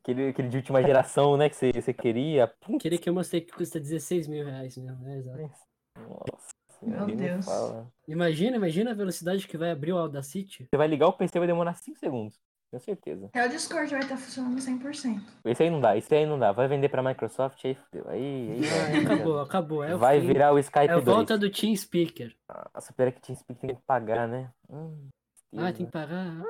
[0.03, 1.49] Aquele, aquele de última geração, né?
[1.49, 2.47] Que você, você queria.
[2.61, 5.51] Putz, Queria que eu mostrei que custa 16 mil reais mesmo, é exato.
[5.97, 6.49] Nossa.
[6.81, 7.45] Meu Deus.
[7.45, 7.91] fala.
[8.07, 10.65] Imagina, imagina a velocidade que vai abrir o Audacity.
[10.69, 12.39] Você vai ligar o PC vai demorar 5 segundos.
[12.71, 13.25] Tenho certeza.
[13.25, 15.21] Até o Discord vai estar funcionando 100%.
[15.43, 16.51] Esse aí não dá, esse aí não dá.
[16.53, 18.07] Vai vender pra Microsoft, aí fudeu.
[18.07, 19.03] Aí, aí Ah, vai.
[19.03, 19.83] acabou, acabou.
[19.83, 20.27] É Vai fim.
[20.27, 21.03] virar o Skype É a 2.
[21.05, 22.33] volta do Team Speaker.
[22.73, 24.49] Nossa, pera que TeamSpeak tem que pagar, né?
[24.69, 25.09] Hum,
[25.57, 26.27] Ah, tem que pagar.
[26.41, 26.45] Ah,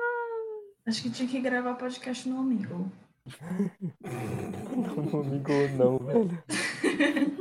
[0.86, 2.92] Acho que tinha que gravar podcast no Amigo.
[5.12, 6.42] Não, amigo, não, velho.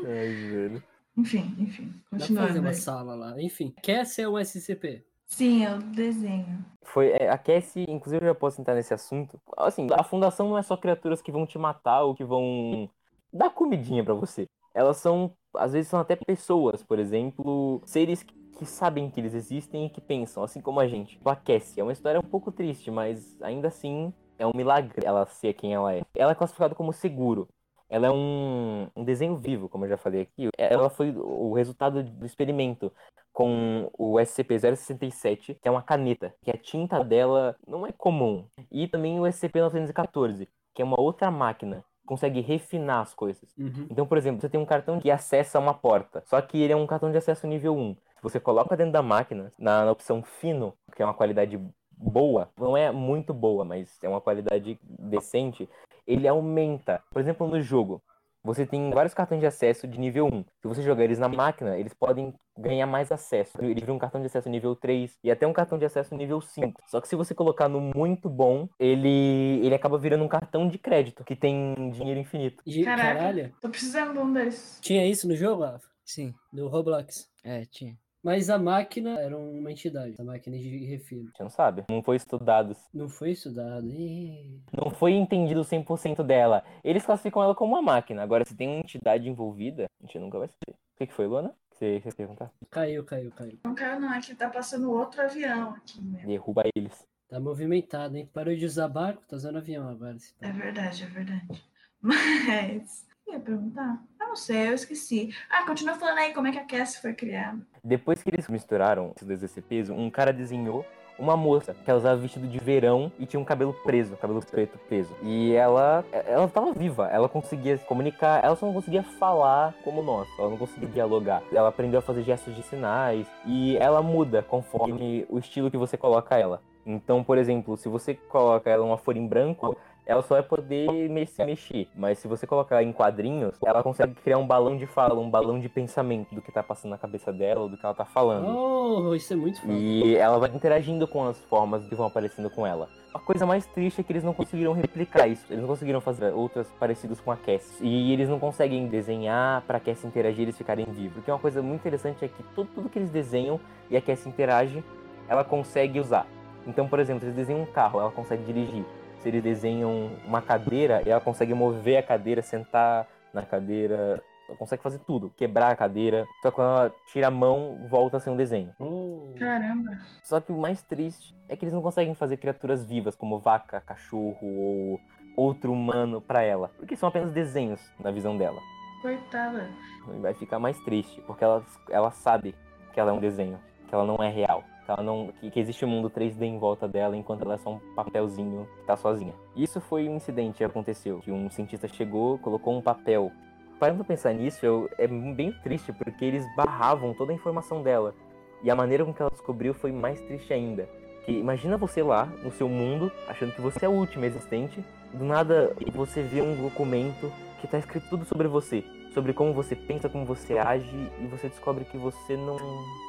[0.06, 0.84] Ai, velho.
[1.18, 1.94] Enfim, enfim.
[2.12, 2.60] Dá pra fazer Continuando.
[2.62, 2.76] uma aí.
[2.76, 3.42] sala lá.
[3.42, 5.04] Enfim, quer ser um SCP?
[5.28, 6.66] Sim, eu desenho.
[6.84, 9.40] Foi, é, a Cassie, inclusive eu já posso entrar nesse assunto.
[9.58, 12.90] Assim, a fundação não é só criaturas que vão te matar ou que vão
[13.32, 14.48] dar comidinha pra você.
[14.74, 19.34] Elas são, às vezes são até pessoas, por exemplo, seres que, que sabem que eles
[19.34, 21.18] existem e que pensam, assim como a gente.
[21.18, 25.06] Tipo, A Cassie é uma história um pouco triste, mas ainda assim é um milagre
[25.06, 26.02] ela ser quem ela é.
[26.16, 27.48] Ela é classificada como seguro.
[27.90, 30.50] Ela é um, um desenho vivo, como eu já falei aqui.
[30.58, 32.92] Ela foi o resultado do experimento
[33.34, 38.46] com o SCP-067, que é uma caneta, que a tinta dela não é comum.
[38.72, 43.50] E também o SCP-914, que é uma outra máquina, que consegue refinar as coisas.
[43.58, 43.88] Uhum.
[43.90, 46.76] Então, por exemplo, você tem um cartão que acessa uma porta, só que ele é
[46.76, 47.96] um cartão de acesso nível 1.
[48.18, 51.58] Se você coloca dentro da máquina, na, na opção fino, que é uma qualidade
[52.00, 55.68] boa, não é muito boa, mas é uma qualidade decente,
[56.08, 57.04] ele aumenta.
[57.12, 58.02] Por exemplo, no jogo,
[58.42, 60.44] você tem vários cartões de acesso de nível 1.
[60.62, 63.62] Se você jogar eles na máquina, eles podem ganhar mais acesso.
[63.62, 66.40] Ele vira um cartão de acesso nível 3 e até um cartão de acesso nível
[66.40, 66.82] 5.
[66.88, 70.78] Só que se você colocar no muito bom, ele, ele acaba virando um cartão de
[70.78, 72.64] crédito, que tem dinheiro infinito.
[72.66, 73.14] E, Caraca.
[73.20, 74.80] caralho, Tô precisando de um desses.
[74.82, 75.88] tinha isso no jogo, Rafa?
[76.06, 77.30] Sim, Do Roblox.
[77.44, 77.96] é, tinha.
[78.22, 81.32] Mas a máquina era uma entidade, a máquina de refino.
[81.34, 81.86] Você não sabe?
[81.90, 82.76] Não foi estudado.
[82.94, 83.88] Não foi estudado.
[83.88, 84.62] Ih.
[84.74, 86.64] Não foi entendido 100% dela.
[86.84, 88.22] Eles classificam ela como uma máquina.
[88.22, 90.76] Agora, se tem uma entidade envolvida, a gente nunca vai saber.
[90.76, 91.56] O que, que foi, Luana?
[91.72, 92.52] Você quer perguntar?
[92.70, 93.58] Caiu, caiu, caiu.
[93.64, 94.14] Não caiu, não.
[94.14, 96.28] É que tá passando outro avião aqui, meu.
[96.28, 97.08] Derruba eles.
[97.30, 98.30] Tá movimentado, hein?
[98.34, 100.18] Parou de usar barco, tá usando avião agora.
[100.20, 100.52] se É tá.
[100.52, 101.64] verdade, é verdade.
[102.02, 103.08] Mas.
[103.30, 104.02] Eu ia perguntar?
[104.20, 105.30] Eu não sei, eu esqueci.
[105.52, 107.60] Ah, continua falando aí como é que a Cassie foi criada.
[107.84, 110.84] Depois que eles misturaram esses dois SCPs, um cara desenhou
[111.20, 114.80] uma moça que ela usava vestido de verão e tinha um cabelo preso, cabelo preto
[114.88, 115.14] preso.
[115.22, 120.02] E ela, ela tava viva, ela conseguia se comunicar, ela só não conseguia falar como
[120.02, 121.44] nós, ela não conseguia dialogar.
[121.54, 125.96] Ela aprendeu a fazer gestos de sinais e ela muda conforme o estilo que você
[125.98, 126.64] coloca ela.
[126.86, 129.78] Então, por exemplo, se você coloca ela uma folha em branco,
[130.10, 131.88] ela só vai poder me- se mexer.
[131.96, 135.60] Mas se você colocar em quadrinhos, ela consegue criar um balão de fala, um balão
[135.60, 138.48] de pensamento do que tá passando na cabeça dela, do que ela tá falando.
[138.48, 139.72] Oh, isso é muito foda.
[139.72, 142.90] E ela vai interagindo com as formas que vão aparecendo com ela.
[143.14, 145.46] A coisa mais triste é que eles não conseguiram replicar isso.
[145.48, 147.78] Eles não conseguiram fazer outras parecidas com a Cass.
[147.80, 151.14] E eles não conseguem desenhar pra Cass interagir e eles ficarem vivos.
[151.18, 153.60] Porque uma coisa muito interessante é que tudo, tudo que eles desenham
[153.92, 154.84] e a Cass interage,
[155.28, 156.26] ela consegue usar.
[156.66, 158.84] Então, por exemplo, eles desenham um carro, ela consegue dirigir.
[159.20, 164.24] Se eles desenham uma cadeira, ela consegue mover a cadeira, sentar na cadeira.
[164.48, 165.32] Ela consegue fazer tudo.
[165.36, 166.26] Quebrar a cadeira.
[166.42, 168.74] Só que quando ela tira a mão, volta a ser um desenho.
[168.80, 169.34] Oh.
[169.38, 169.98] Caramba.
[170.24, 173.82] Só que o mais triste é que eles não conseguem fazer criaturas vivas como vaca,
[173.82, 175.00] cachorro ou
[175.36, 178.60] outro humano pra ela, porque são apenas desenhos na visão dela.
[179.02, 179.70] Coitada.
[180.14, 182.54] E vai ficar mais triste, porque ela, ela sabe
[182.94, 185.60] que ela é um desenho, que ela não é real, que ela não que, que
[185.60, 188.96] existe um mundo 3D em volta dela enquanto ela é só um papelzinho que tá
[188.98, 189.34] sozinha.
[189.56, 193.32] Isso foi um incidente que aconteceu, que um cientista chegou, colocou um papel.
[193.80, 198.16] Parando pra pensar nisso, eu, é bem triste porque eles barravam toda a informação dela.
[198.64, 200.90] E a maneira com que ela descobriu foi mais triste ainda.
[201.26, 205.24] Que imagina você lá, no seu mundo, achando que você é o último existente, do
[205.24, 208.84] nada você vê um documento que tá escrito tudo sobre você,
[209.20, 212.56] sobre como você pensa, como você age, e você descobre que você não,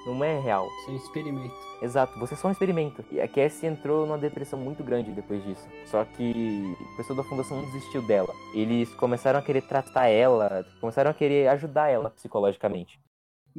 [0.05, 0.67] não é real.
[0.67, 1.55] Isso é um experimento.
[1.81, 3.05] Exato, você é só um experimento.
[3.13, 5.69] E a Cassie entrou numa depressão muito grande depois disso.
[5.87, 8.35] Só que o pessoal da fundação não desistiu dela.
[8.53, 12.99] Eles começaram a querer tratar ela, começaram a querer ajudar ela psicologicamente.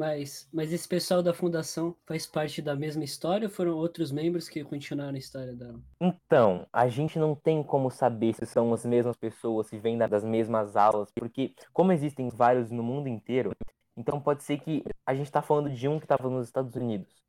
[0.02, 4.50] Mas, mas esse pessoal da fundação faz parte da mesma história ou foram outros membros
[4.50, 5.80] que continuaram a história dela?
[6.02, 10.08] Então, a gente não tem como saber se são as mesmas pessoas, se vêm da-
[10.08, 13.52] das mesmas aulas, porque como existem vários no mundo inteiro,
[13.96, 17.22] então pode ser que a gente tá falando de um que estava nos Estados Unidos,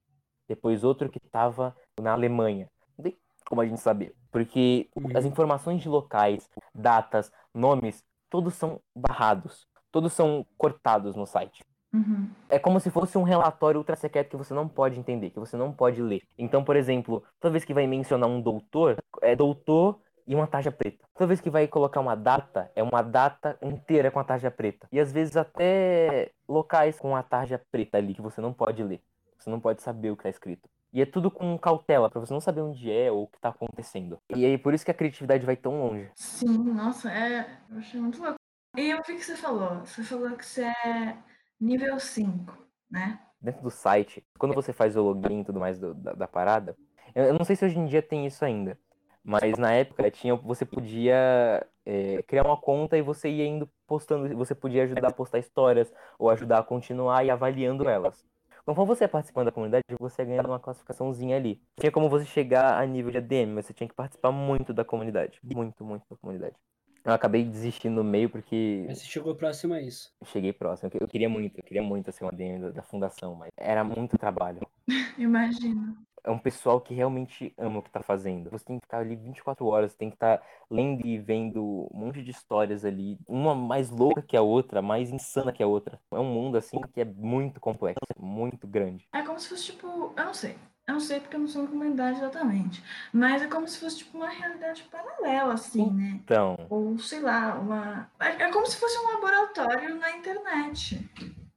[0.49, 2.71] depois outro que estava na Alemanha.
[2.97, 5.13] Não tem como a gente saber, porque Uhum.
[5.15, 11.63] as informações de locais, datas, nomes, todos são barrados, todos são cortados no site.
[11.93, 12.29] Uhum.
[12.49, 15.57] É como se fosse um relatório ultra secreto que você não pode entender, que você
[15.57, 16.23] não pode ler.
[16.39, 20.73] Então, por exemplo, toda vez que vai mencionar um doutor, é doutor e uma tarja
[20.73, 21.05] preta.
[21.15, 24.89] Toda vez que vai colocar uma data, é uma data inteira com a tarja preta.
[24.91, 29.03] E às vezes até locais com a tarja preta ali que você não pode ler.
[29.39, 30.69] Você não pode saber o que tá escrito.
[30.93, 33.49] E é tudo com cautela, pra você não saber onde é ou o que tá
[33.49, 34.19] acontecendo.
[34.35, 36.11] E aí por isso que a criatividade vai tão longe.
[36.15, 37.59] Sim, nossa, é.
[37.71, 38.37] Eu achei muito louco.
[38.77, 39.81] E vi que você falou.
[39.81, 41.17] Você falou que você é
[41.63, 42.53] nível 5,
[42.91, 43.21] né?
[43.41, 46.77] Dentro do site, quando você faz o login e tudo mais do- da, da parada,
[47.15, 48.79] eu, não sei se hoje em dia tem isso ainda.
[49.25, 54.35] Mas na época tinha, você podia é, criar uma conta e você ia indo postando,
[54.37, 58.25] você podia ajudar a postar histórias ou ajudar a continuar e avaliando elas.
[58.65, 61.61] Conforme você é participando da comunidade, você ganha uma classificaçãozinha ali.
[61.79, 64.85] Tinha como você chegar a nível de ADM, mas você tinha que participar muito da
[64.85, 65.39] comunidade.
[65.43, 66.57] Muito, muito da comunidade.
[67.05, 70.13] Eu acabei desistindo no meio porque Mas você chegou próximo a isso.
[70.27, 70.91] cheguei próximo.
[71.01, 74.17] Eu queria muito, eu queria muito ser um ADM da, da fundação, mas era muito
[74.17, 74.61] trabalho.
[75.19, 75.97] Imagina.
[76.25, 78.49] é um pessoal que realmente ama o que tá fazendo.
[78.51, 82.23] Você tem que ficar ali 24 horas, tem que estar lendo e vendo um monte
[82.23, 86.01] de histórias ali, uma mais louca que a outra, mais insana que a outra.
[86.13, 89.09] É um mundo assim que é muito complexo, muito grande.
[89.13, 90.13] É como se fosse tipo.
[90.17, 90.57] Eu não sei.
[90.87, 92.83] Eu não sei porque eu não sou uma comunidade exatamente.
[93.13, 96.21] Mas é como se fosse tipo uma realidade paralela, assim, né?
[96.25, 98.11] Então, Ou sei lá, uma.
[98.19, 101.09] É é como se fosse um laboratório na internet.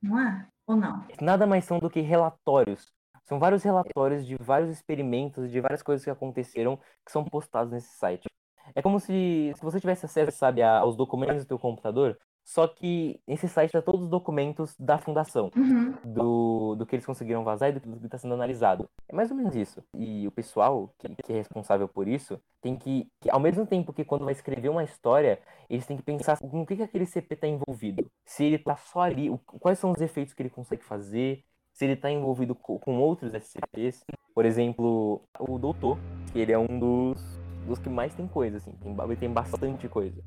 [0.01, 0.47] Não é?
[0.67, 1.05] Ou não?
[1.21, 2.91] nada mais são do que relatórios.
[3.23, 7.97] São vários relatórios de vários experimentos, de várias coisas que aconteceram que são postados nesse
[7.97, 8.25] site.
[8.73, 13.19] É como se, se você tivesse acesso, sabe, aos documentos do teu computador, só que
[13.27, 15.51] nesse site tá todos os documentos da fundação.
[15.55, 15.93] Uhum.
[16.03, 18.87] do, do que eles conseguiram vazar e do que está sendo analisado.
[19.09, 19.83] É mais ou menos isso.
[19.95, 23.91] E o pessoal que, que é responsável por isso tem que, que, ao mesmo tempo
[23.91, 27.33] que quando vai escrever uma história, eles têm que pensar no que, que aquele CP
[27.33, 28.05] está envolvido.
[28.23, 31.85] Se ele está só ali, o- quais são os efeitos que ele consegue fazer, se
[31.85, 34.03] ele está envolvido co- com outros SCPs.
[34.33, 35.97] Por exemplo, o Doutor,
[36.31, 37.19] que ele é um dos,
[37.65, 40.21] dos que mais tem coisa, assim, tem, tem bastante coisa.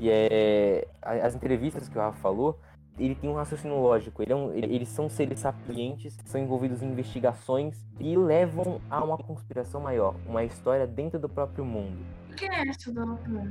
[0.00, 0.88] E é.
[1.02, 2.58] a- As entrevistas que o Rafa falou,
[2.98, 4.22] ele tem um raciocínio lógico.
[4.22, 9.04] Ele é um- ele- eles são seres sapientes, são envolvidos em investigações e levam a
[9.04, 11.98] uma conspiração maior, uma história dentro do próprio mundo.
[12.36, 13.50] Quem é esse doutor?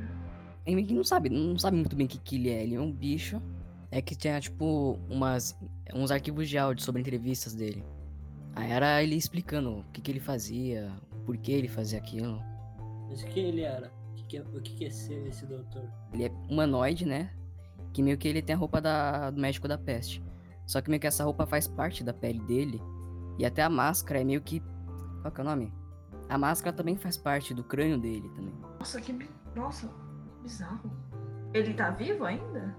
[0.66, 2.64] Ele meio que não sabe, não sabe muito bem o que, que ele é.
[2.64, 3.42] Ele é um bicho.
[3.92, 5.58] É que tinha, tipo, umas,
[5.96, 7.84] uns arquivos de áudio sobre entrevistas dele.
[8.56, 10.92] Aí era ele explicando o que, que ele fazia,
[11.26, 12.40] por que ele fazia aquilo.
[13.10, 13.92] Mas o que ele era?
[14.30, 15.90] O que, é, o que, que é ser esse doutor?
[16.14, 17.34] Ele é humanoide, né?
[17.92, 20.24] Que meio que ele tem a roupa da, do médico da peste.
[20.68, 22.80] Só que meio que essa roupa faz parte da pele dele.
[23.40, 24.62] E até a máscara é meio que.
[25.24, 25.74] Qual que é o nome?
[26.30, 28.54] A máscara também faz parte do crânio dele também.
[28.78, 29.28] Nossa, que.
[29.56, 30.92] Nossa, que bizarro.
[31.52, 32.76] Ele tá vivo ainda?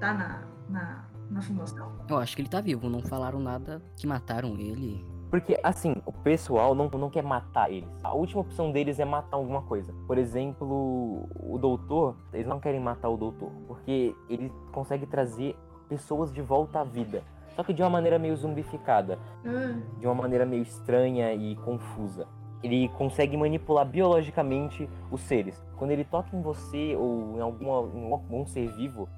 [0.00, 1.92] Tá na, na, na fundação?
[2.08, 5.06] Eu acho que ele tá vivo, não falaram nada que mataram ele.
[5.30, 7.88] Porque, assim, o pessoal não, não quer matar eles.
[8.02, 9.92] A última opção deles é matar alguma coisa.
[10.06, 13.50] Por exemplo, o doutor, eles não querem matar o doutor.
[13.66, 15.54] Porque ele consegue trazer
[15.88, 17.22] pessoas de volta à vida.
[17.54, 19.18] Só que de uma maneira meio zumbificada.
[19.44, 22.26] Ah, de uma maneira meio estranha e confusa.
[22.62, 25.62] Ele consegue manipular biologicamente os seres.
[25.76, 29.08] Quando ele toca em você ou em, alguma, em algum ser vivo,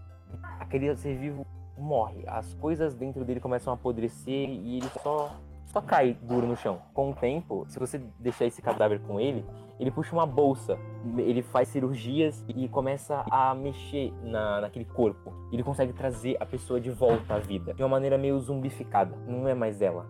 [0.58, 1.46] aquele ser vivo
[1.76, 2.22] morre.
[2.26, 5.36] As coisas dentro dele começam a apodrecer e ele só,
[5.70, 6.82] só cai duro no chão.
[6.92, 9.44] Com o tempo, se você deixar esse cadáver com ele,
[9.78, 10.76] ele puxa uma bolsa,
[11.16, 15.32] ele faz cirurgias e começa a mexer na, naquele corpo.
[15.52, 19.16] Ele consegue trazer a pessoa de volta à vida, de uma maneira meio zumbificada.
[19.26, 20.06] Não é mais ela.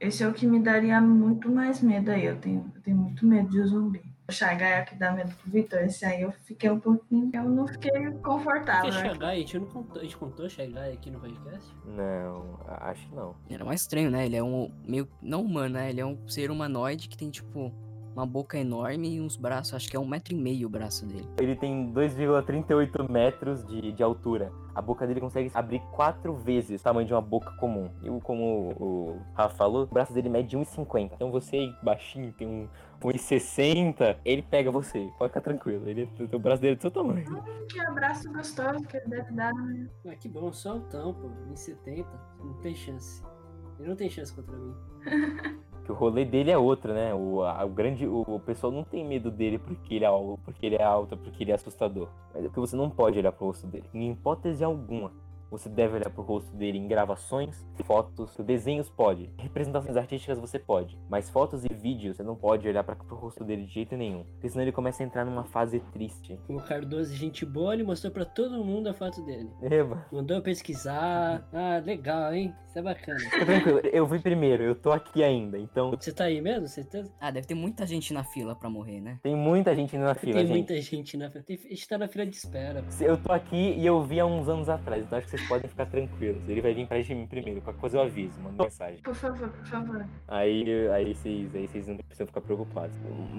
[0.00, 2.24] esse é o que me daria muito mais medo aí.
[2.24, 4.09] Eu tenho, eu tenho muito medo de zumbi.
[4.30, 7.28] O Shagai que dá medo pro Vitor, esse aí eu fiquei um pouquinho.
[7.34, 7.90] Eu não fiquei
[8.22, 8.88] confortável.
[8.92, 9.08] é né?
[9.08, 9.34] Shagai?
[9.34, 11.68] A gente não contou, a gente contou Shagai aqui no podcast?
[11.84, 13.34] Não, acho que não.
[13.50, 14.24] Era mais estranho, né?
[14.26, 15.08] Ele é um meio.
[15.20, 15.90] Não humano, né?
[15.90, 17.72] Ele é um ser humanoide que tem, tipo,
[18.14, 19.74] uma boca enorme e uns braços.
[19.74, 21.26] Acho que é um metro e meio o braço dele.
[21.40, 24.52] Ele tem 2,38 metros de, de altura.
[24.76, 27.90] A boca dele consegue abrir quatro vezes o tamanho de uma boca comum.
[28.00, 31.10] E o- como o Rafa falou, o braço dele mede 1,50.
[31.16, 32.68] Então você, baixinho, tem um
[33.00, 35.10] 1,60, ele pega você.
[35.18, 35.88] Pode ficar tranquilo.
[35.88, 37.24] Ele, o braço dele é do seu tamanho.
[37.68, 39.52] Que abraço gostoso que ele deve dar.
[39.54, 39.88] né?
[40.06, 41.30] Ah, que bom, só o tão, pô.
[41.50, 42.06] Em 70,
[42.42, 43.22] não tem chance.
[43.78, 44.74] Ele não tem chance contra mim.
[45.82, 47.14] Que o rolê dele é outro, né?
[47.14, 48.06] O, a- o grande.
[48.06, 51.16] O, o pessoal não tem medo dele porque ele é alto, porque ele é alto,
[51.16, 52.10] porque ele é assustador.
[52.34, 53.88] Mas é porque você não pode olhar pro rosto dele.
[53.94, 55.10] Em hipótese alguma.
[55.50, 59.30] Você deve olhar pro rosto dele em gravações, fotos, desenhos pode.
[59.36, 60.98] Representações artísticas você pode.
[61.08, 64.24] Mas fotos e vídeos você não pode olhar para pro rosto dele de jeito nenhum.
[64.24, 66.38] Porque senão ele começa a entrar numa fase triste.
[66.48, 69.50] O Cardoso, gente boa, ele mostrou pra todo mundo a foto dele.
[69.60, 70.06] Eba.
[70.12, 71.48] Mandou eu pesquisar.
[71.52, 72.54] Ah, legal, hein?
[72.70, 73.18] Isso é bacana.
[73.18, 76.68] Fica tranquilo, eu vi primeiro, eu tô aqui ainda, então Você tá aí mesmo?
[76.68, 77.12] Certeza?
[77.20, 79.18] Ah, deve ter muita gente na fila pra morrer, né?
[79.24, 80.50] tem muita gente indo na fila, Tem gente.
[80.56, 81.42] muita gente na fila.
[81.42, 82.84] Tem- A gente tá na fila de espera.
[83.00, 85.68] Eu tô aqui e eu vi há uns anos atrás, então acho que vocês podem
[85.68, 86.48] ficar tranquilos.
[86.48, 89.02] Ele vai vir pra mim primeiro, qualquer coisa eu aviso, mando mensagem.
[89.02, 90.06] Por favor, por favor.
[90.28, 92.96] Aí, aí, vocês, aí vocês não precisam ficar preocupados.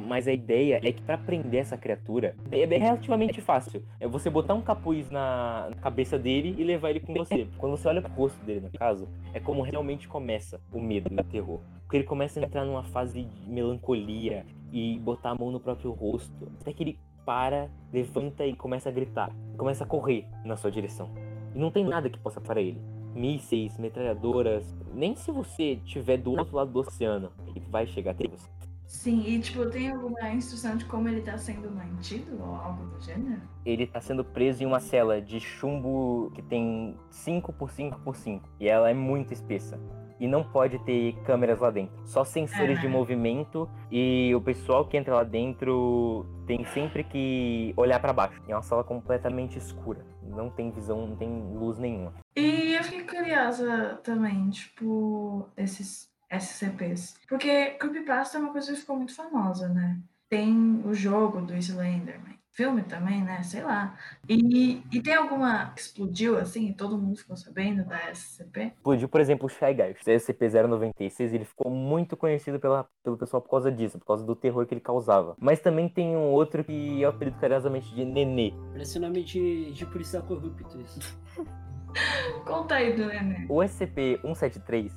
[0.07, 3.81] Mas a ideia é que pra prender essa criatura é bem relativamente fácil.
[3.97, 7.47] É você botar um capuz na, na cabeça dele e levar ele com você.
[7.57, 11.19] Quando você olha pro rosto dele, no caso, é como realmente começa o medo e
[11.19, 11.59] o terror.
[11.83, 15.91] Porque ele começa a entrar numa fase de melancolia e botar a mão no próprio
[15.91, 16.51] rosto.
[16.61, 19.31] Até que ele para, levanta e começa a gritar.
[19.57, 21.09] Começa a correr na sua direção.
[21.53, 22.81] E não tem nada que possa parar ele.
[23.13, 24.73] Mísseis, metralhadoras.
[24.93, 28.49] Nem se você estiver do outro lado do oceano, ele vai chegar até você.
[28.91, 32.99] Sim, e tipo, tem alguma instrução de como ele tá sendo mantido ou algo do
[33.01, 33.41] gênero?
[33.65, 38.15] Ele tá sendo preso em uma cela de chumbo que tem 5 por 5 por
[38.17, 39.79] 5 E ela é muito espessa.
[40.19, 41.95] E não pode ter câmeras lá dentro.
[42.05, 42.89] Só sensores de Ah.
[42.89, 43.67] movimento.
[43.89, 48.39] E o pessoal que entra lá dentro tem sempre que olhar pra baixo.
[48.47, 50.05] É uma sala completamente escura.
[50.21, 52.13] Não tem visão, não tem luz nenhuma.
[52.35, 57.15] E eu fiquei curiosa também, tipo, esses SCPs.
[57.27, 59.99] Porque Creepypasta é uma coisa que ficou muito famosa, né?
[60.29, 62.39] Tem o jogo do Slenderman.
[62.53, 63.41] Filme também, né?
[63.43, 63.97] Sei lá.
[64.27, 68.73] E, e tem alguma que explodiu assim e todo mundo ficou sabendo da SCP?
[68.75, 73.41] Explodiu, por exemplo, o Shy Guy, o SCP-096, ele ficou muito conhecido pela, pelo pessoal
[73.41, 75.35] por causa disso, por causa do terror que ele causava.
[75.39, 78.53] Mas também tem um outro que é o apelido carinhosamente de Nenê.
[78.73, 80.99] Parece o nome de, de policial corrupto isso.
[82.45, 83.45] Conta aí do Nenê.
[83.47, 84.91] O SCP-173,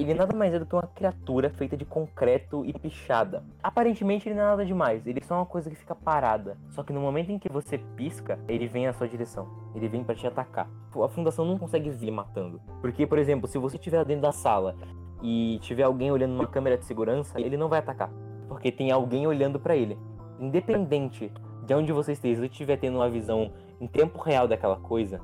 [0.00, 3.44] ele nada mais é do que uma criatura feita de concreto e pichada.
[3.62, 6.56] Aparentemente ele não é nada demais, ele é só uma coisa que fica parada.
[6.70, 9.48] Só que no momento em que você pisca, ele vem à sua direção.
[9.74, 10.68] Ele vem pra te atacar.
[11.02, 12.60] A fundação não consegue vir matando.
[12.80, 14.74] Porque, por exemplo, se você estiver dentro da sala
[15.22, 18.10] e tiver alguém olhando numa câmera de segurança, ele não vai atacar.
[18.48, 19.98] Porque tem alguém olhando pra ele.
[20.38, 21.32] Independente
[21.64, 25.20] de onde você esteja, se você estiver tendo uma visão em tempo real daquela coisa,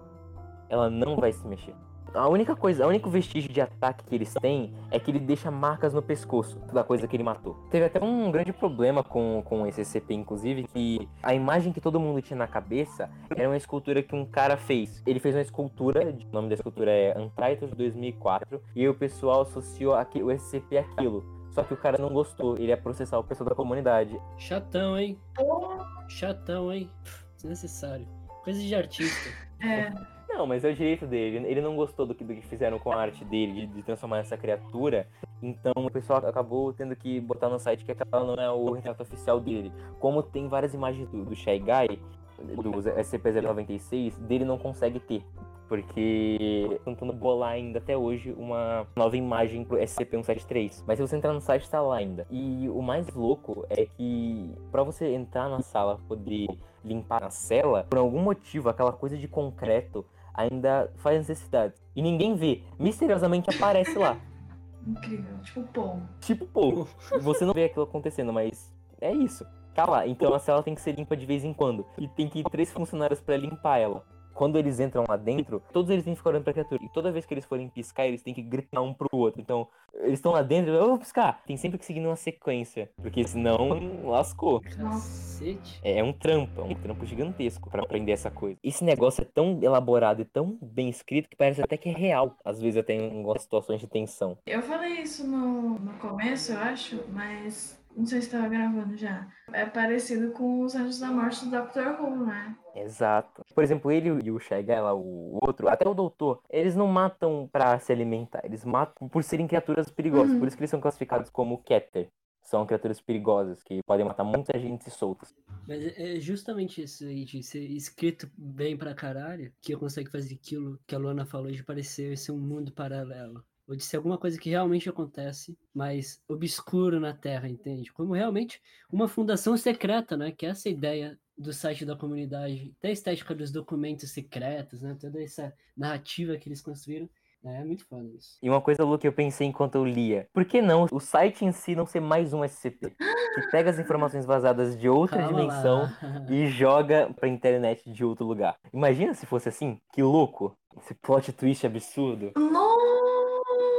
[0.68, 1.74] ela não vai se mexer.
[2.14, 5.50] A única coisa, o único vestígio de ataque que eles têm é que ele deixa
[5.50, 7.54] marcas no pescoço da coisa que ele matou.
[7.70, 11.98] Teve até um grande problema com, com esse SCP, inclusive, que a imagem que todo
[11.98, 15.02] mundo tinha na cabeça era uma escultura que um cara fez.
[15.06, 19.94] Ele fez uma escultura, o nome da escultura é Untitled 2004, e o pessoal associou
[19.94, 21.24] aqui, o SCP àquilo.
[21.50, 24.20] Só que o cara não gostou, ele ia processar o pessoal da comunidade.
[24.36, 25.18] Chatão, hein?
[25.34, 26.90] Pô, Chatão, hein?
[27.36, 28.06] Desnecessário.
[28.42, 29.30] Coisa de artista.
[29.60, 29.92] é,
[30.34, 31.46] Não, mas é o direito dele.
[31.46, 34.18] Ele não gostou do que, do que fizeram com a arte dele, de, de transformar
[34.18, 35.06] essa criatura.
[35.42, 39.02] Então o pessoal acabou tendo que botar no site que aquela não é o retrato
[39.02, 39.70] oficial dele.
[40.00, 41.98] Como tem várias imagens do, do Shy Guy,
[42.38, 45.22] do SCP-096, dele não consegue ter.
[45.68, 50.82] Porque tentando bolar ainda até hoje uma nova imagem pro SCP-173.
[50.86, 52.26] Mas se você entrar no site, tá lá ainda.
[52.30, 56.48] E o mais louco é que pra você entrar na sala, poder
[56.84, 61.74] limpar a cela, por algum motivo, aquela coisa de concreto ainda faz necessidade.
[61.94, 62.62] E ninguém vê.
[62.78, 64.16] Misteriosamente aparece lá.
[64.86, 65.38] incrível.
[65.42, 65.96] Tipo, pô.
[66.20, 66.88] Tipo, pô,
[67.20, 69.46] você não vê aquilo acontecendo, mas é isso.
[69.74, 70.06] Tá lá.
[70.06, 71.86] Então a cela tem que ser limpa de vez em quando.
[71.98, 74.04] E tem que ir três funcionários pra limpar ela.
[74.34, 76.82] Quando eles entram lá dentro, todos eles têm que ficar olhando pra criatura.
[76.82, 79.40] E toda vez que eles forem piscar, eles têm que gritar um pro outro.
[79.40, 81.42] Então, eles estão lá dentro, eu vou piscar.
[81.46, 82.90] Tem sempre que seguir uma sequência.
[83.00, 84.60] Porque senão, lascou.
[84.60, 85.80] Cacete.
[85.82, 88.58] É é um trampo, é um trampo gigantesco pra aprender essa coisa.
[88.62, 92.36] Esse negócio é tão elaborado e tão bem escrito que parece até que é real.
[92.44, 94.36] Às vezes até em algumas situações de tensão.
[94.46, 99.28] Eu falei isso no, no começo, eu acho, mas não sei se estava gravando já.
[99.52, 102.00] É parecido com os Anjos da Morte do Dr.
[102.00, 102.56] Who, né?
[102.74, 103.44] Exato.
[103.54, 107.48] Por exemplo, ele e o Guy, lá, o outro, até o doutor, eles não matam
[107.52, 110.32] pra se alimentar, eles matam por serem criaturas perigosas.
[110.32, 110.38] Uhum.
[110.38, 112.08] Por isso que eles são classificados como Keter.
[112.42, 115.32] São criaturas perigosas que podem matar muita gente soltas.
[115.66, 120.10] Mas é é justamente isso aí, de ser escrito bem pra caralho, que eu consigo
[120.10, 123.44] fazer aquilo que a Luana falou de parecer ser um mundo paralelo.
[123.68, 127.92] Ou de ser alguma coisa que realmente acontece, mas obscuro na Terra, entende?
[127.92, 130.32] Como realmente uma fundação secreta, né?
[130.32, 134.96] Que é essa ideia do site da comunidade, da estética dos documentos secretos, né?
[135.00, 137.08] Toda essa narrativa que eles construíram.
[137.42, 138.38] né, É muito foda isso.
[138.42, 140.28] E uma coisa louca que eu pensei enquanto eu lia.
[140.32, 142.94] Por que não o site em si não ser mais um SCP?
[143.34, 146.26] Que pega as informações vazadas de outra Calma dimensão lá.
[146.30, 148.56] e joga pra internet de outro lugar.
[148.72, 149.80] Imagina se fosse assim?
[149.92, 150.56] Que louco!
[150.78, 152.32] Esse plot twist absurdo.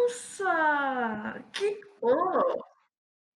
[0.03, 1.43] Nossa!
[1.53, 1.79] Que.
[2.01, 2.63] Oh!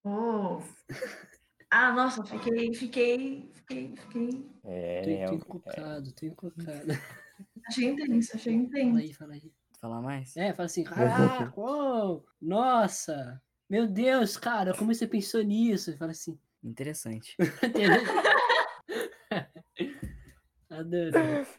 [0.04, 0.60] Oh!
[1.70, 4.46] Ah, nossa, fiquei, fiquei, fiquei, fiquei.
[4.64, 6.86] É, Tô, tô é, encucado, tô encucado.
[7.66, 8.96] Achei intenso, achei Fala intenso.
[8.98, 9.52] aí, fala aí.
[9.80, 10.36] Falar mais?
[10.36, 15.96] É, fala assim, caraca, uou, nossa, meu Deus, cara, como você pensou nisso?
[15.98, 17.36] Fala assim, Interessante.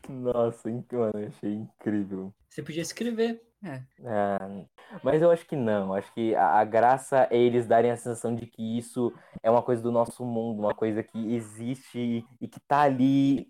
[0.09, 2.33] Nossa, mano, achei incrível.
[2.49, 3.41] Você podia escrever.
[3.63, 3.83] É.
[4.05, 4.63] Ah,
[5.03, 5.93] mas eu acho que não.
[5.93, 9.13] Acho que a, a graça é eles darem a sensação de que isso
[9.43, 13.47] é uma coisa do nosso mundo, uma coisa que existe e, e que tá ali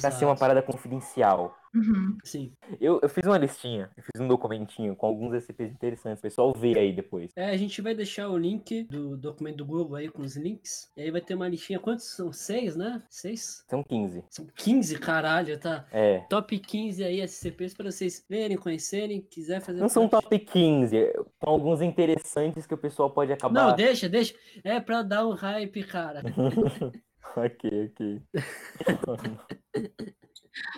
[0.00, 0.38] pra ser uma Exato.
[0.40, 1.56] parada confidencial.
[1.74, 2.16] Uhum.
[2.22, 2.52] Sim.
[2.80, 6.20] Eu, eu fiz uma listinha, eu fiz um documentinho com alguns SCPs interessantes.
[6.20, 7.32] O pessoal vê aí depois.
[7.34, 10.90] É, a gente vai deixar o link do documento do Google aí com os links.
[10.96, 11.80] E aí vai ter uma listinha.
[11.80, 12.32] Quantos são?
[12.32, 13.02] Seis, né?
[13.10, 13.64] Seis?
[13.68, 14.24] São 15.
[14.30, 15.86] São 15, caralho, tá?
[15.90, 16.20] É.
[16.30, 21.12] Top 15 aí SCPs pra vocês verem, conhecerem, quiser fazer Não são top 15, é-
[21.12, 23.68] são alguns interessantes que o pessoal pode acabar.
[23.70, 24.34] Não, deixa, deixa.
[24.62, 26.22] É pra dar um hype, cara.
[27.36, 28.22] ok, ok.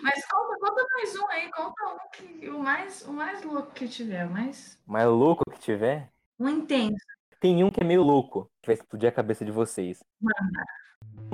[0.03, 3.87] Mas conta, conta mais um aí, conta um que o mais, o mais louco que
[3.89, 6.97] tiver, mais Mais louco que tiver, um intenso.
[7.41, 10.03] tem um que é meio louco, que vai explodir a cabeça de vocês.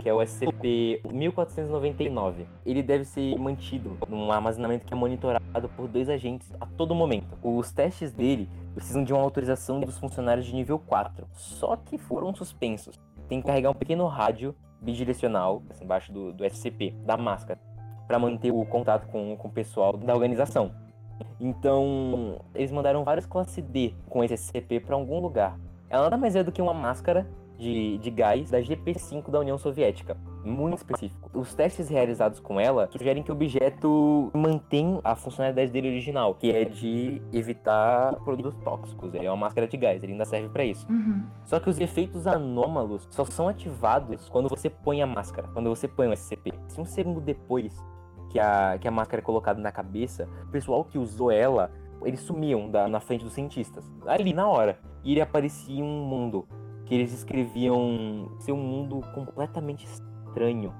[0.01, 2.47] Que é o SCP-1499.
[2.65, 7.37] Ele deve ser mantido num armazenamento que é monitorado por dois agentes a todo momento.
[7.43, 12.35] Os testes dele precisam de uma autorização dos funcionários de nível 4, só que foram
[12.35, 12.99] suspensos.
[13.29, 17.61] Tem que carregar um pequeno rádio bidirecional assim, embaixo do, do SCP, da máscara,
[18.13, 20.71] para manter o contato com, com o pessoal da organização.
[21.41, 25.59] Então, eles mandaram vários classe D com esse SCP para algum lugar.
[25.89, 29.57] Ela nada mais é do que uma máscara de, de gás da GP5 da União
[29.57, 30.15] Soviética.
[30.45, 31.31] Muito específico.
[31.33, 36.51] Os testes realizados com ela sugerem que o objeto mantém a funcionalidade dele original, que
[36.51, 39.15] é de evitar produtos tóxicos.
[39.15, 40.87] Ele é uma máscara de gás, ele ainda serve para isso.
[40.91, 41.25] Uhum.
[41.45, 45.89] Só que os efeitos anômalos só são ativados quando você põe a máscara, quando você
[45.89, 46.53] põe o SCP.
[46.69, 47.73] Se um segundo depois
[48.33, 51.71] que a, que a máscara é colocada na cabeça, o pessoal que usou ela,
[52.03, 53.85] eles sumiam da, na frente dos cientistas.
[54.07, 54.79] Ali, na hora.
[55.05, 56.49] E ele aparecia um mundo
[56.87, 60.73] que eles escreviam ser um mundo completamente estranho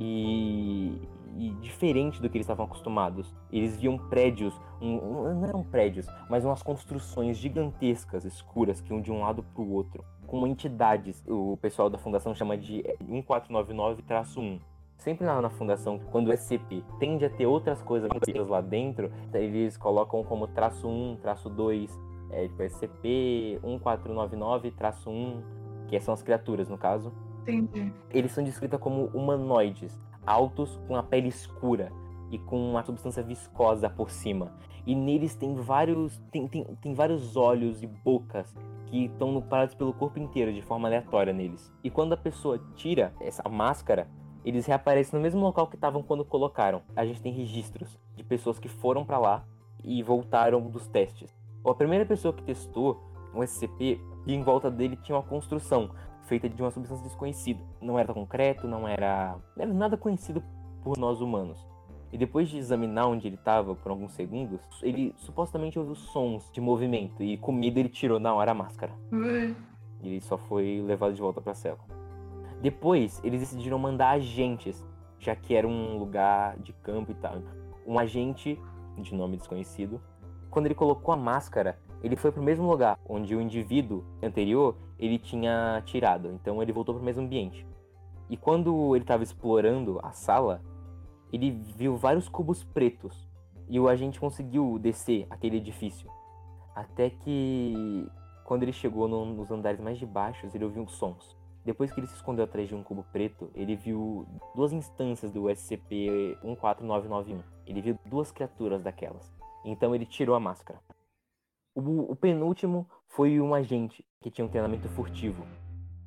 [0.00, 0.98] e,
[1.36, 3.34] e diferente do que eles estavam acostumados.
[3.52, 9.12] Eles viam prédios, um- não eram prédios, mas umas construções gigantescas, escuras, que iam de
[9.12, 11.22] um lado para o outro, com entidades.
[11.28, 14.58] O pessoal da fundação chama de 1499-1.
[14.96, 18.08] Sempre na, na fundação, quando o SCP tende a ter outras coisas
[18.48, 25.42] lá dentro, eles colocam como traço 1, traço 2, é, tipo SCP 1499-1,
[25.88, 27.92] que são as criaturas no caso Entendi.
[28.10, 31.92] eles são descritos como humanoides, altos com a pele escura
[32.30, 34.52] e com uma substância viscosa por cima.
[34.86, 38.54] E neles tem vários tem, tem, tem vários olhos e bocas
[38.86, 41.72] que estão parados pelo corpo inteiro de forma aleatória neles.
[41.82, 44.08] E quando a pessoa tira essa máscara,
[44.44, 46.82] eles reaparecem no mesmo local que estavam quando colocaram.
[46.94, 49.44] A gente tem registros de pessoas que foram para lá
[49.82, 51.34] e voltaram dos testes.
[51.64, 53.02] A primeira pessoa que testou
[53.34, 55.90] um SCP e em volta dele tinha uma construção
[56.26, 57.60] feita de uma substância desconhecida.
[57.80, 60.42] Não era concreto, não era, não era nada conhecido
[60.82, 61.66] por nós humanos.
[62.12, 66.60] E depois de examinar onde ele estava por alguns segundos, ele supostamente ouviu sons de
[66.60, 68.92] movimento e com medo ele tirou na hora a máscara.
[70.00, 71.78] E ele só foi levado de volta para a cela.
[72.64, 74.82] Depois, eles decidiram mandar agentes,
[75.18, 77.42] já que era um lugar de campo e tal.
[77.86, 78.58] Um agente
[78.96, 80.00] de nome desconhecido.
[80.50, 85.18] Quando ele colocou a máscara, ele foi pro mesmo lugar onde o indivíduo anterior ele
[85.18, 86.30] tinha tirado.
[86.30, 87.66] Então ele voltou pro mesmo ambiente.
[88.30, 90.62] E quando ele estava explorando a sala,
[91.30, 93.28] ele viu vários cubos pretos.
[93.68, 96.08] E o agente conseguiu descer aquele edifício.
[96.74, 98.08] Até que
[98.42, 101.36] quando ele chegou no- nos andares mais de baixos, ele ouviu sons.
[101.64, 105.44] Depois que ele se escondeu atrás de um cubo preto, ele viu duas instâncias do
[105.44, 107.40] SCP-14991.
[107.66, 109.32] Ele viu duas criaturas daquelas.
[109.64, 110.78] Então ele tirou a máscara.
[111.74, 115.46] O, o penúltimo foi um agente que tinha um treinamento furtivo.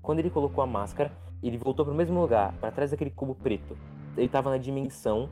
[0.01, 3.33] Quando ele colocou a máscara, ele voltou para o mesmo lugar, para trás daquele cubo
[3.33, 3.75] preto.
[4.15, 5.29] Ele estava na dimensão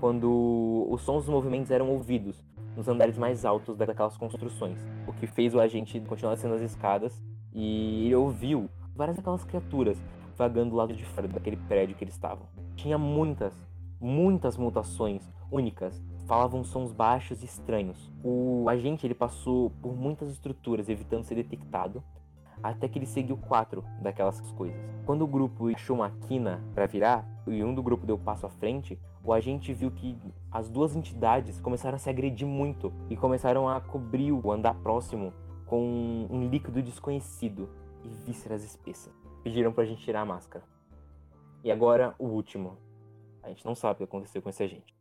[0.00, 2.44] quando os sons dos movimentos eram ouvidos
[2.76, 4.78] nos andares mais altos daquelas construções.
[5.06, 7.22] O que fez o agente continuar descendo as escadas
[7.52, 10.02] e ele ouviu várias daquelas criaturas
[10.36, 12.46] vagando do lado de fora daquele prédio que eles estavam.
[12.74, 13.54] Tinha muitas,
[14.00, 16.02] muitas mutações únicas.
[16.26, 18.12] Falavam sons baixos e estranhos.
[18.22, 22.02] O agente ele passou por muitas estruturas evitando ser detectado,
[22.62, 24.80] até que ele seguiu quatro daquelas coisas.
[25.04, 28.48] Quando o grupo achou uma quina para virar e um do grupo deu passo à
[28.48, 30.16] frente, o agente viu que
[30.50, 35.32] as duas entidades começaram a se agredir muito e começaram a cobrir o andar próximo
[35.66, 37.68] com um líquido desconhecido
[38.04, 39.12] e vísceras espessas.
[39.42, 40.64] Pediram pra gente tirar a máscara.
[41.62, 42.78] E agora o último.
[43.42, 44.94] A gente não sabe o que aconteceu com esse agente.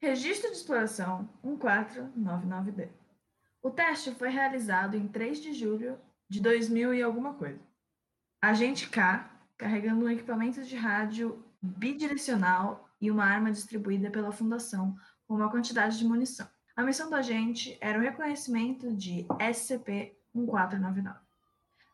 [0.00, 2.88] Registro de exploração 1499D.
[3.62, 5.98] O teste foi realizado em 3 de julho
[6.28, 7.60] de 2000 e alguma coisa.
[8.40, 14.96] Agente K, carregando um equipamento de rádio bidirecional e uma arma distribuída pela Fundação
[15.26, 16.48] com uma quantidade de munição.
[16.76, 21.25] A missão do agente era o reconhecimento de SCP-1499.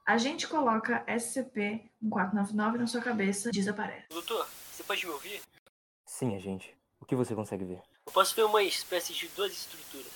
[0.05, 4.07] A gente coloca SCP-1499 na sua cabeça e desaparece.
[4.11, 5.40] Doutor, você pode me ouvir?
[6.05, 6.76] Sim, agente.
[7.00, 7.80] O que você consegue ver?
[8.07, 10.12] Eu posso ver uma espécie de duas estruturas.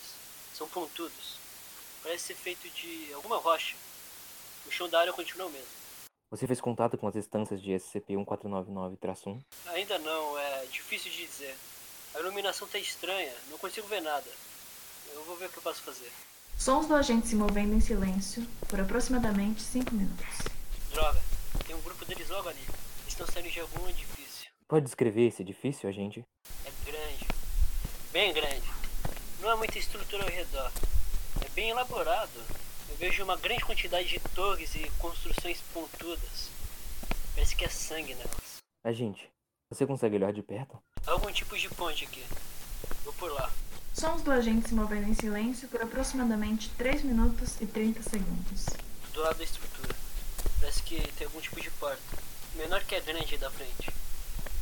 [0.53, 1.39] São pontudos.
[2.03, 3.77] Parece ser feito de alguma rocha.
[4.67, 5.69] O chão da área continua o mesmo.
[6.31, 9.41] Você fez contato com as instâncias de SCP-1499-1?
[9.67, 11.57] Ainda não, é difícil de dizer.
[12.13, 14.29] A iluminação tá estranha, não consigo ver nada.
[15.15, 16.11] Eu vou ver o que eu posso fazer.
[16.57, 20.27] Sons do agente se movendo em silêncio por aproximadamente 5 minutos.
[20.91, 21.23] Droga,
[21.67, 22.61] tem um grupo deles logo ali.
[22.61, 24.51] Eles estão saindo de algum edifício.
[24.67, 26.25] Pode descrever esse edifício, agente?
[26.65, 27.27] É grande.
[28.11, 28.67] Bem grande.
[29.41, 30.73] Não há muita estrutura ao redor.
[31.45, 32.41] É bem elaborado.
[32.89, 36.51] Eu vejo uma grande quantidade de torres e construções pontudas.
[37.35, 38.57] Parece que é sangue nelas.
[38.83, 39.31] Agente,
[39.69, 40.83] você consegue olhar de perto?
[41.07, 42.25] Há algum tipo de ponte aqui.
[43.05, 43.53] Vou por lá.
[43.99, 48.67] Sons do agente se movendo em silêncio por aproximadamente 3 minutos e 30 segundos.
[49.15, 49.97] Do lado da estrutura.
[50.61, 52.03] Parece que tem algum tipo de porta.
[52.57, 53.91] Menor que a grande da frente.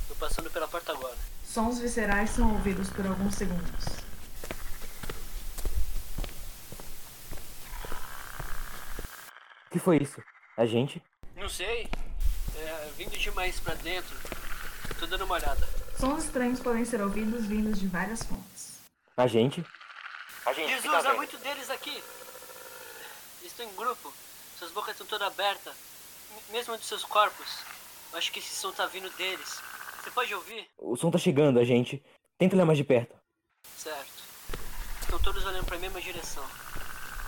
[0.07, 1.17] Tô passando pela porta agora.
[1.45, 3.85] Sons viscerais são ouvidos por alguns segundos.
[9.67, 10.23] O que foi isso?
[10.57, 11.03] Agente?
[11.35, 11.89] Não sei.
[12.55, 14.17] É, vindo demais pra dentro.
[15.01, 15.69] Tô dando uma olhada.
[15.99, 18.54] Sons estranhos podem ser ouvidos vindos de várias fontes.
[19.17, 19.65] Agente?
[20.67, 22.03] Jesus, há muito deles aqui.
[23.41, 24.13] Eles estão em grupo.
[24.59, 25.73] Suas bocas estão todas abertas.
[26.51, 27.47] Mesmo dos seus corpos.
[28.13, 29.61] Eu acho que esse som tá vindo deles.
[30.03, 30.69] Você pode ouvir?
[30.77, 32.03] O som tá chegando, agente.
[32.37, 33.15] Tenta olhar mais de perto.
[33.79, 34.25] Certo.
[35.01, 36.45] Estão todos olhando pra mesma direção.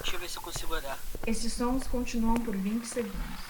[0.01, 0.99] Deixa eu ver se eu consigo olhar.
[1.25, 3.41] Esses sons continuam por 20 segundos.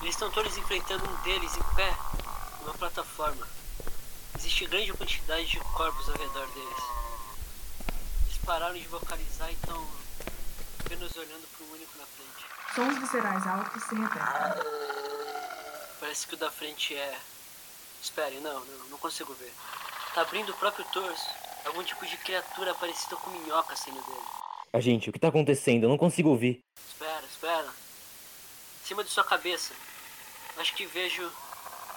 [0.00, 1.94] Eles estão todos enfrentando um deles em pé,
[2.62, 3.46] numa plataforma.
[4.44, 6.84] Existe grande quantidade de corpos ao redor deles.
[8.26, 9.86] Eles pararam de vocalizar e estão
[10.84, 12.44] apenas olhando para um único na frente.
[12.74, 14.22] Sons viscerais altos se repetem.
[15.98, 17.18] Parece que o da frente é.
[18.02, 19.50] Espere, não, não, não consigo ver.
[20.14, 21.26] Tá abrindo o próprio torso.
[21.64, 24.26] Algum tipo de criatura parecida com minhoca saindo dele.
[24.74, 25.84] Agente, o que tá acontecendo?
[25.84, 26.60] Eu não consigo ouvir.
[26.86, 27.68] Espera, espera.
[28.82, 29.72] Em cima de sua cabeça.
[30.58, 31.32] Acho que vejo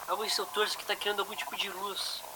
[0.08, 2.26] algo em seu torso que tá criando algum tipo de luz.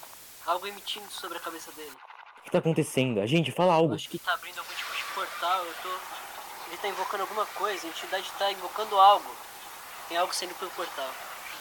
[0.47, 1.93] Algo emitindo sobre a cabeça dele.
[2.41, 3.21] O que tá acontecendo?
[3.21, 3.95] Agente, fala Eu algo.
[3.95, 5.65] acho que tá abrindo algum tipo de portal.
[5.65, 5.89] Eu tô.
[6.69, 7.87] Ele tá invocando alguma coisa.
[7.87, 9.31] A entidade tá invocando algo.
[10.09, 11.09] Tem algo saindo pelo portal.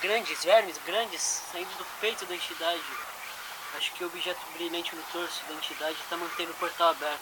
[0.01, 2.81] Grandes, vermes grandes saindo do peito da entidade.
[3.77, 7.21] Acho que o objeto brilhante no torso da entidade tá mantendo o portal aberto.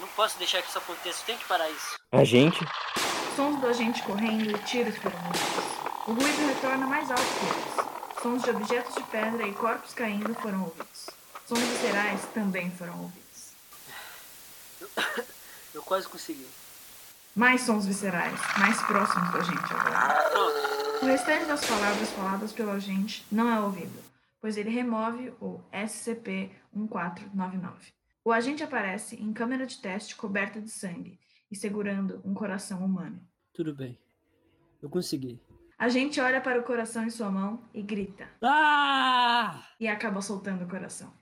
[0.00, 1.22] Não posso deixar que isso aconteça.
[1.24, 1.96] Tem que parar isso.
[2.12, 2.58] Agente?
[3.36, 6.08] Sons do agente correndo e tiros foram ouvidos.
[6.08, 7.87] O ruído retorna mais alto que eles.
[8.22, 11.08] Sons de objetos de pedra e corpos caindo foram ouvidos.
[11.46, 13.52] Sons viscerais também foram ouvidos.
[15.72, 16.48] Eu quase consegui.
[17.36, 20.30] Mais sons viscerais, mais próximos do agente agora.
[20.30, 21.02] Pronto.
[21.02, 24.02] O restante das palavras faladas pelo agente não é ouvido,
[24.40, 27.92] pois ele remove o SCP-1499.
[28.24, 33.24] O agente aparece em câmera de teste coberta de sangue e segurando um coração humano.
[33.52, 33.96] Tudo bem.
[34.82, 35.40] Eu consegui.
[35.78, 39.64] A gente olha para o coração em sua mão e grita, Ah!
[39.78, 41.12] e acaba soltando o coração.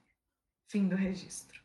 [0.69, 1.63] Fim do registro.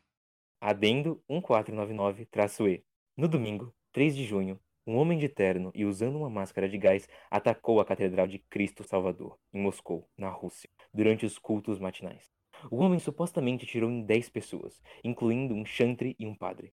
[0.60, 2.84] Adendo 1499-E.
[3.16, 7.08] No domingo, 3 de junho, um homem de terno e usando uma máscara de gás
[7.30, 12.30] atacou a Catedral de Cristo Salvador, em Moscou, na Rússia, durante os cultos matinais.
[12.70, 16.72] O homem supostamente atirou em 10 pessoas, incluindo um chantre e um padre.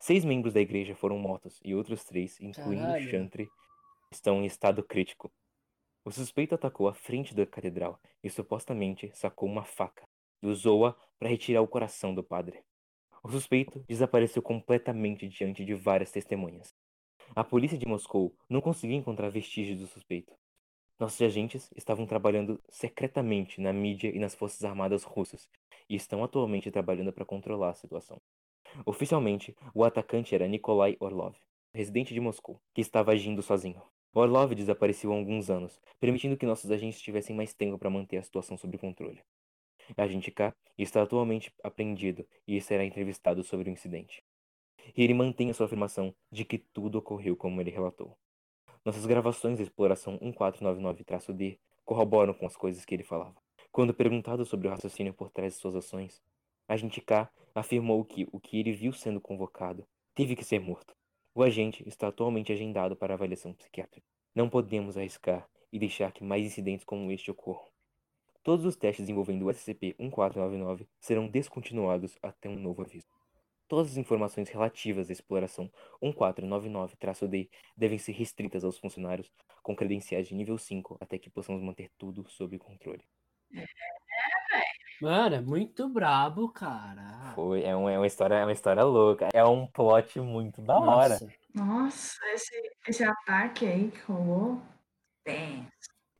[0.00, 3.06] Seis membros da igreja foram mortos e outros três, incluindo Caralho.
[3.06, 3.48] o chantre,
[4.10, 5.32] estão em estado crítico.
[6.04, 10.02] O suspeito atacou a frente da catedral e supostamente sacou uma faca
[10.42, 12.64] e usou-a para retirar o coração do padre.
[13.22, 16.74] O suspeito desapareceu completamente diante de várias testemunhas.
[17.36, 20.34] A polícia de Moscou não conseguiu encontrar vestígios do suspeito.
[20.98, 25.48] Nossos agentes estavam trabalhando secretamente na mídia e nas forças armadas russas
[25.88, 28.20] e estão atualmente trabalhando para controlar a situação.
[28.84, 31.36] Oficialmente, o atacante era Nikolai Orlov,
[31.72, 33.80] residente de Moscou, que estava agindo sozinho.
[34.14, 38.22] Orlov desapareceu há alguns anos, permitindo que nossos agentes tivessem mais tempo para manter a
[38.22, 39.22] situação sob controle.
[39.96, 44.22] Agente K está atualmente apreendido e será entrevistado sobre o incidente.
[44.96, 48.16] E ele mantém a sua afirmação de que tudo ocorreu como ele relatou.
[48.84, 53.40] Nossas gravações da exploração 1499-D corroboram com as coisas que ele falava.
[53.70, 56.20] Quando perguntado sobre o raciocínio por trás de suas ações,
[56.68, 60.94] Agente K afirmou que o que ele viu sendo convocado teve que ser morto.
[61.34, 64.06] O agente está atualmente agendado para avaliação psiquiátrica.
[64.34, 67.66] Não podemos arriscar e deixar que mais incidentes como este ocorram.
[68.42, 73.06] Todos os testes envolvendo o SCP-1499 serão descontinuados até um novo aviso.
[73.66, 75.72] Todas as informações relativas à exploração
[76.02, 81.90] 1499-D devem ser restritas aos funcionários com credenciais de nível 5 até que possamos manter
[81.96, 83.02] tudo sob controle.
[85.02, 87.32] Mano, é muito brabo, cara.
[87.34, 89.30] Foi, é, um, é uma história, é uma história louca.
[89.34, 91.14] É um plot muito da hora.
[91.14, 91.28] Nossa.
[91.52, 92.54] Nossa, esse,
[92.86, 94.60] esse ataque aí que rolou.
[95.24, 95.66] Tem.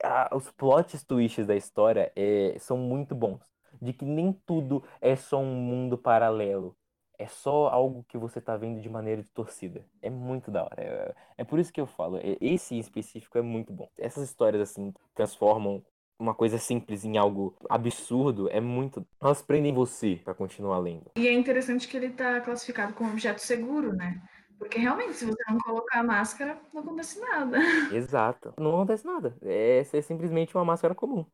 [0.02, 3.40] Ah, os plot twists da história é, são muito bons.
[3.80, 6.76] De que nem tudo é só um mundo paralelo.
[7.16, 9.86] É só algo que você tá vendo de maneira distorcida.
[10.02, 10.82] É muito da hora.
[10.82, 12.16] É, é por isso que eu falo.
[12.16, 13.88] é- Esse em específico é muito bom.
[13.96, 15.84] Essas histórias, assim, transformam
[16.22, 18.48] uma coisa simples em algo absurdo.
[18.48, 19.04] É muito.
[19.20, 21.10] Elas prendem você pra continuar lendo.
[21.16, 24.22] E é interessante que ele tá classificado como objeto seguro, né?
[24.58, 27.58] Porque realmente, se você não colocar a máscara, não acontece nada.
[27.92, 28.54] Exato.
[28.56, 29.36] Não acontece nada.
[29.42, 31.26] É, é simplesmente uma máscara comum.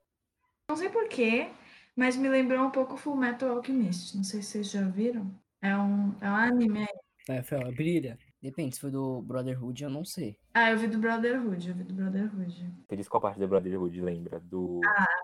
[0.70, 1.50] Não sei porquê,
[1.94, 4.16] mas me lembrou um pouco Full Metal Alchemist.
[4.16, 5.30] Não sei se vocês já viram.
[5.60, 6.86] É um, é um anime.
[7.26, 8.18] Vai, Fel, brilha.
[8.40, 10.38] Depende, se for do Brotherhood, eu não sei.
[10.54, 12.72] Ah, eu vi do Brotherhood, eu vi do Brotherhood.
[12.88, 14.38] Você disse qual parte da Brotherhood lembra?
[14.40, 14.80] Do.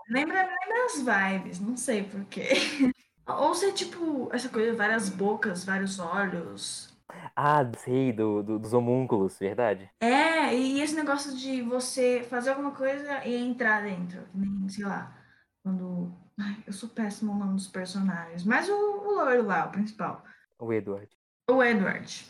[0.09, 2.49] Lembra, lembra as vibes, não sei porquê.
[3.27, 6.93] Ou se é tipo essa coisa, várias bocas, vários olhos.
[7.35, 9.89] Ah, sei, do, do- dos homúnculos, verdade?
[10.01, 14.21] É, e esse negócio de você fazer alguma coisa e entrar dentro.
[14.33, 15.15] Nem, sei lá,
[15.63, 16.11] quando.
[16.37, 18.43] Ai, eu sou péssimo no nome dos personagens.
[18.43, 20.23] Mas o, o loiro lá, o principal.
[20.59, 21.09] O Edward.
[21.49, 22.25] O Edward.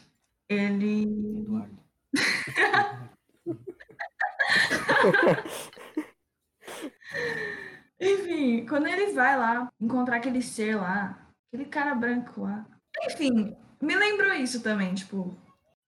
[0.49, 1.03] Ele.
[1.39, 1.79] Eduardo.
[7.99, 12.67] Enfim, quando ele vai lá encontrar aquele ser lá, aquele cara branco lá.
[13.03, 15.35] Enfim, me lembrou isso também, tipo,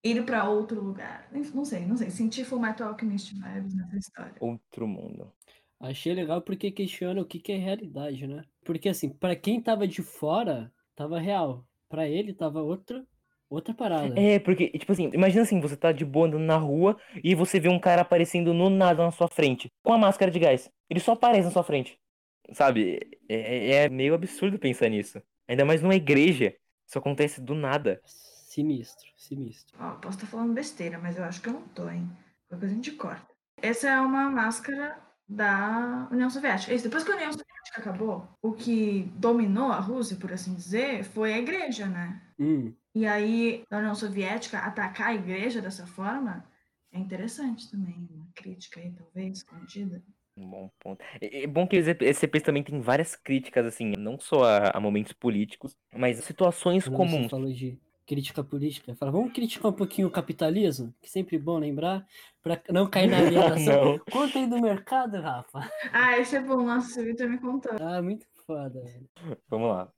[0.03, 1.29] ir pra outro lugar.
[1.31, 2.09] Não sei, não sei.
[2.09, 4.35] Senti Full Metal Alchemist vibes nessa história.
[4.39, 5.31] Outro mundo.
[5.79, 8.43] Achei legal porque questiona o que, que é realidade, né?
[8.63, 11.65] Porque assim, pra quem tava de fora, tava real.
[11.87, 13.05] Pra ele tava outra,
[13.49, 14.19] outra parada.
[14.19, 17.59] É, porque, tipo assim, imagina assim, você tá de boa andando na rua e você
[17.59, 20.69] vê um cara aparecendo no nada na sua frente, com a máscara de gás.
[20.89, 21.99] Ele só aparece na sua frente.
[22.51, 22.99] Sabe?
[23.27, 25.21] É, é meio absurdo pensar nisso.
[25.47, 26.55] Ainda mais numa igreja.
[26.87, 28.01] Isso acontece do nada.
[28.05, 29.77] Sinistro, sinistro.
[29.79, 32.09] Ó, posso estar falando besteira, mas eu acho que eu não tô, hein?
[32.47, 33.27] Qualquer coisa a gente corta.
[33.61, 36.73] Essa é uma máscara da União Soviética.
[36.73, 41.03] Isso, depois que a União Soviética acabou, o que dominou a Rússia, por assim dizer,
[41.03, 42.21] foi a igreja, né?
[42.39, 46.43] Hum, E aí, a União Soviética atacar a igreja dessa forma
[46.91, 48.07] é interessante também.
[48.11, 50.03] Uma crítica aí, talvez, escondida.
[50.37, 51.03] Um bom ponto.
[51.19, 54.79] É é bom que os SCPs também tem várias críticas, assim, não só a, a
[54.79, 57.23] momentos políticos, mas situações quando comuns.
[57.23, 58.95] Você falou de crítica política.
[58.95, 62.05] Fala, vamos criticar um pouquinho o capitalismo, que é sempre bom lembrar,
[62.41, 63.99] pra não cair na alienação.
[64.11, 65.59] Conta aí do mercado, Rafa.
[65.91, 66.63] Ah, esse é bom.
[66.63, 67.71] Nossa, o Victor me contou.
[67.81, 69.09] Ah, muito foda, velho.
[69.49, 69.91] Vamos lá.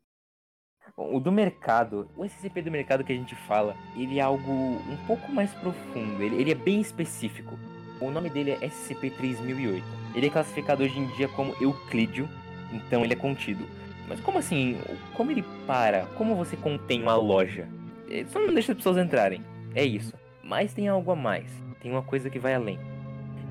[0.96, 4.98] O do mercado, o SCP do mercado que a gente fala, ele é algo um
[5.08, 7.58] pouco mais profundo, ele, ele é bem específico.
[8.02, 9.84] O nome dele é SCP-3008.
[10.16, 12.28] Ele é classificado hoje em dia como Euclídeo,
[12.72, 13.66] então ele é contido.
[14.08, 14.78] Mas como assim?
[15.14, 16.06] Como ele para?
[16.18, 17.68] Como você contém uma loja?
[18.08, 19.44] Ele só não deixa as pessoas entrarem.
[19.76, 20.14] É isso.
[20.44, 21.48] Mas tem algo a mais.
[21.82, 22.80] Tem uma coisa que vai além.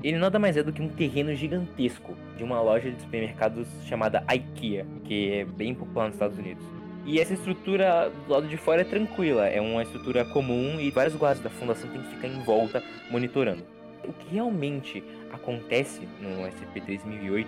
[0.03, 4.23] Ele nada mais é do que um terreno gigantesco de uma loja de supermercados chamada
[4.33, 6.63] IKEA, que é bem popular nos Estados Unidos.
[7.05, 11.15] E essa estrutura do lado de fora é tranquila, é uma estrutura comum e vários
[11.15, 13.63] guardas da fundação têm que ficar em volta monitorando.
[14.03, 17.47] O que realmente acontece no SCP-3008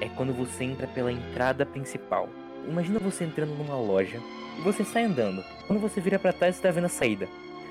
[0.00, 2.28] é quando você entra pela entrada principal.
[2.68, 4.20] Imagina você entrando numa loja
[4.58, 5.44] e você sai andando.
[5.66, 7.28] Quando você vira pra trás, você tá vendo a saída.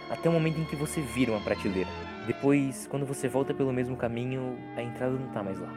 [0.09, 1.89] Até o momento em que você vira uma prateleira.
[2.25, 5.71] Depois, quando você volta pelo mesmo caminho, a entrada não tá mais lá.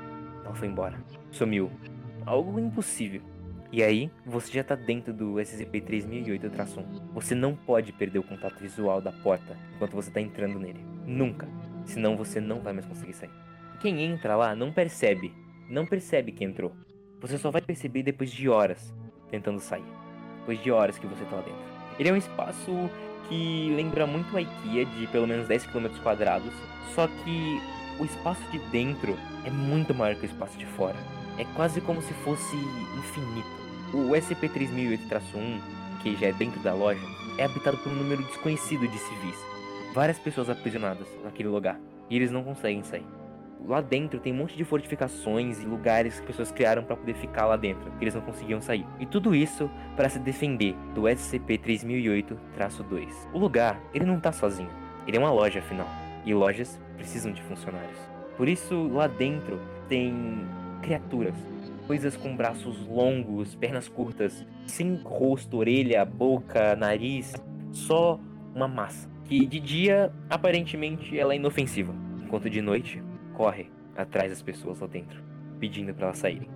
[0.44, 0.98] Ela foi embora.
[1.30, 1.70] Sumiu.
[2.24, 3.22] Algo impossível.
[3.70, 7.12] E aí, você já tá dentro do SCP-3008-1.
[7.12, 10.80] Você não pode perder o contato visual da porta enquanto você tá entrando nele.
[11.04, 11.46] Nunca.
[11.84, 13.30] Senão você não vai mais conseguir sair.
[13.80, 15.34] Quem entra lá não percebe.
[15.68, 16.72] Não percebe que entrou.
[17.20, 18.94] Você só vai perceber depois de horas
[19.30, 19.84] tentando sair.
[20.40, 21.60] Depois de horas que você tá lá dentro.
[21.98, 22.72] Ele é um espaço
[23.28, 26.52] que lembra muito a IKEA de pelo menos 10 km quadrados,
[26.94, 27.60] só que
[28.00, 29.14] o espaço de dentro
[29.44, 30.96] é muito maior que o espaço de fora.
[31.38, 32.56] É quase como se fosse
[32.98, 33.46] infinito.
[33.94, 35.60] O SCP-3008-1,
[36.02, 37.00] que já é dentro da loja,
[37.38, 39.38] é habitado por um número desconhecido de civis.
[39.94, 41.78] Várias pessoas aprisionadas naquele lugar,
[42.10, 43.06] e eles não conseguem sair.
[43.64, 47.46] Lá dentro tem um monte de fortificações e lugares que pessoas criaram para poder ficar
[47.46, 48.86] lá dentro, que eles não conseguiam sair.
[49.00, 53.08] E tudo isso para se defender do SCP-3008-2.
[53.32, 54.70] O lugar, ele não tá sozinho.
[55.06, 55.88] Ele é uma loja, afinal.
[56.24, 57.98] E lojas precisam de funcionários.
[58.36, 60.44] Por isso, lá dentro tem
[60.78, 61.34] criaturas.
[61.86, 67.32] Coisas com braços longos, pernas curtas, sem rosto, orelha, boca, nariz,
[67.72, 68.20] só
[68.54, 69.08] uma massa.
[69.24, 73.02] Que de dia, aparentemente, ela é inofensiva, enquanto de noite,
[73.34, 75.22] corre atrás das pessoas lá dentro,
[75.58, 76.48] pedindo para elas saírem.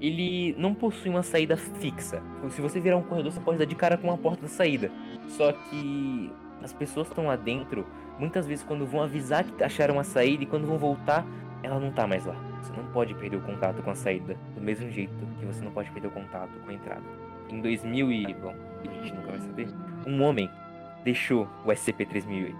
[0.00, 2.22] Ele não possui uma saída fixa.
[2.50, 4.90] Se você virar um corredor, você pode dar de cara com uma porta da saída.
[5.28, 6.30] Só que
[6.62, 7.86] as pessoas estão lá dentro,
[8.18, 11.24] muitas vezes quando vão avisar que acharam a saída e quando vão voltar,
[11.64, 12.36] ela não tá mais lá.
[12.62, 15.72] Você não pode perder o contato com a saída, do mesmo jeito que você não
[15.72, 17.02] pode perder o contato com a entrada.
[17.48, 19.68] Em 2000 e, bom, a gente nunca vai saber,
[20.06, 20.50] um homem
[21.02, 22.54] deixou o SCP-3008.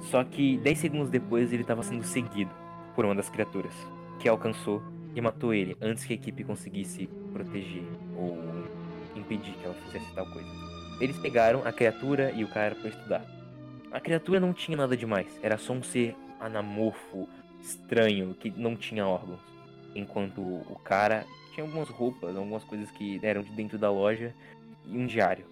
[0.00, 2.50] Só que 10 segundos depois ele estava sendo seguido
[2.96, 3.72] por uma das criaturas,
[4.18, 4.82] que alcançou
[5.14, 7.84] e matou ele antes que a equipe conseguisse proteger
[8.16, 8.38] ou
[9.14, 10.48] impedir que ela fizesse tal coisa.
[11.00, 13.24] Eles pegaram a criatura e o cara para estudar.
[13.92, 17.28] A criatura não tinha nada demais, era só um ser anamorfo,
[17.62, 19.40] estranho, que não tinha órgãos.
[19.94, 24.34] Enquanto o cara tinha algumas roupas, algumas coisas que eram de dentro da loja
[24.86, 25.44] e um diário.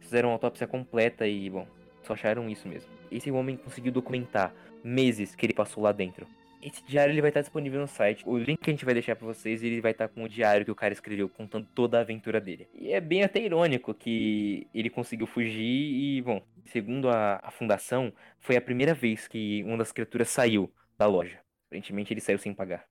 [0.00, 1.66] Fizeram uma autópsia completa e, bom,
[2.02, 2.88] só acharam isso mesmo.
[3.10, 6.26] Esse homem conseguiu documentar meses que ele passou lá dentro.
[6.60, 8.24] Esse diário ele vai estar disponível no site.
[8.26, 10.64] O link que a gente vai deixar para vocês, ele vai estar com o diário
[10.64, 12.68] que o cara escreveu, contando toda a aventura dele.
[12.74, 18.12] E é bem até irônico que ele conseguiu fugir e, bom, segundo a, a fundação,
[18.40, 21.38] foi a primeira vez que uma das criaturas saiu da loja.
[21.68, 22.88] Aparentemente ele saiu sem pagar.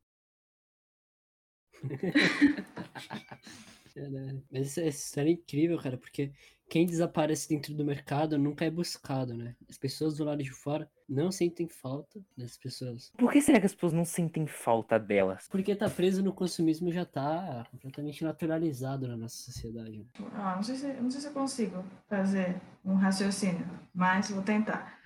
[4.51, 6.31] Mas essa história é incrível, cara, porque
[6.69, 9.55] quem desaparece dentro do mercado nunca é buscado, né?
[9.69, 13.11] As pessoas do lado de fora não sentem falta dessas pessoas.
[13.17, 15.47] Por que será que as pessoas não sentem falta delas?
[15.49, 20.05] Porque tá preso no consumismo já tá completamente naturalizado na nossa sociedade.
[20.33, 23.65] Ah, não, sei se, não sei se eu consigo fazer um raciocínio,
[23.95, 24.96] mas vou tentar.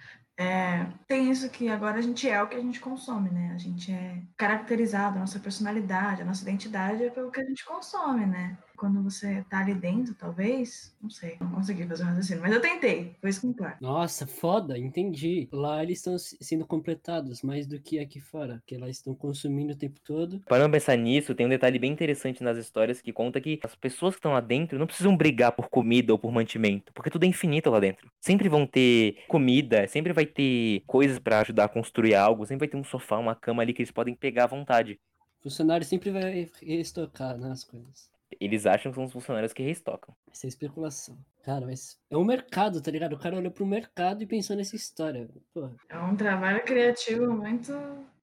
[0.42, 3.52] É, tem isso que agora a gente é o que a gente consome, né?
[3.54, 7.64] A gente é caracterizado, a nossa personalidade, a nossa identidade é pelo que a gente
[7.64, 8.58] consome, né?
[8.82, 12.60] Quando você tá ali dentro, talvez, não sei, não consegui fazer um raciocínio, mas eu
[12.60, 13.76] tentei, foi isso claro.
[13.80, 15.48] Nossa, foda, entendi.
[15.54, 19.76] Lá eles estão sendo completados mais do que aqui fora, porque lá estão consumindo o
[19.76, 20.42] tempo todo.
[20.48, 23.76] Para não pensar nisso, tem um detalhe bem interessante nas histórias que conta que as
[23.76, 27.26] pessoas que estão lá dentro não precisam brigar por comida ou por mantimento, porque tudo
[27.26, 28.12] é infinito lá dentro.
[28.20, 32.68] Sempre vão ter comida, sempre vai ter coisas para ajudar a construir algo, sempre vai
[32.68, 35.00] ter um sofá, uma cama ali que eles podem pegar à vontade.
[35.40, 38.11] O funcionário sempre vai restocar né, as coisas.
[38.42, 40.16] Eles acham que são os funcionários que restocam.
[40.34, 41.16] Isso é especulação.
[41.44, 43.14] Cara, mas é um mercado, tá ligado?
[43.14, 45.30] O cara olhou pro mercado e pensou nessa história.
[45.54, 45.76] Porra.
[45.88, 47.72] É um trabalho criativo muito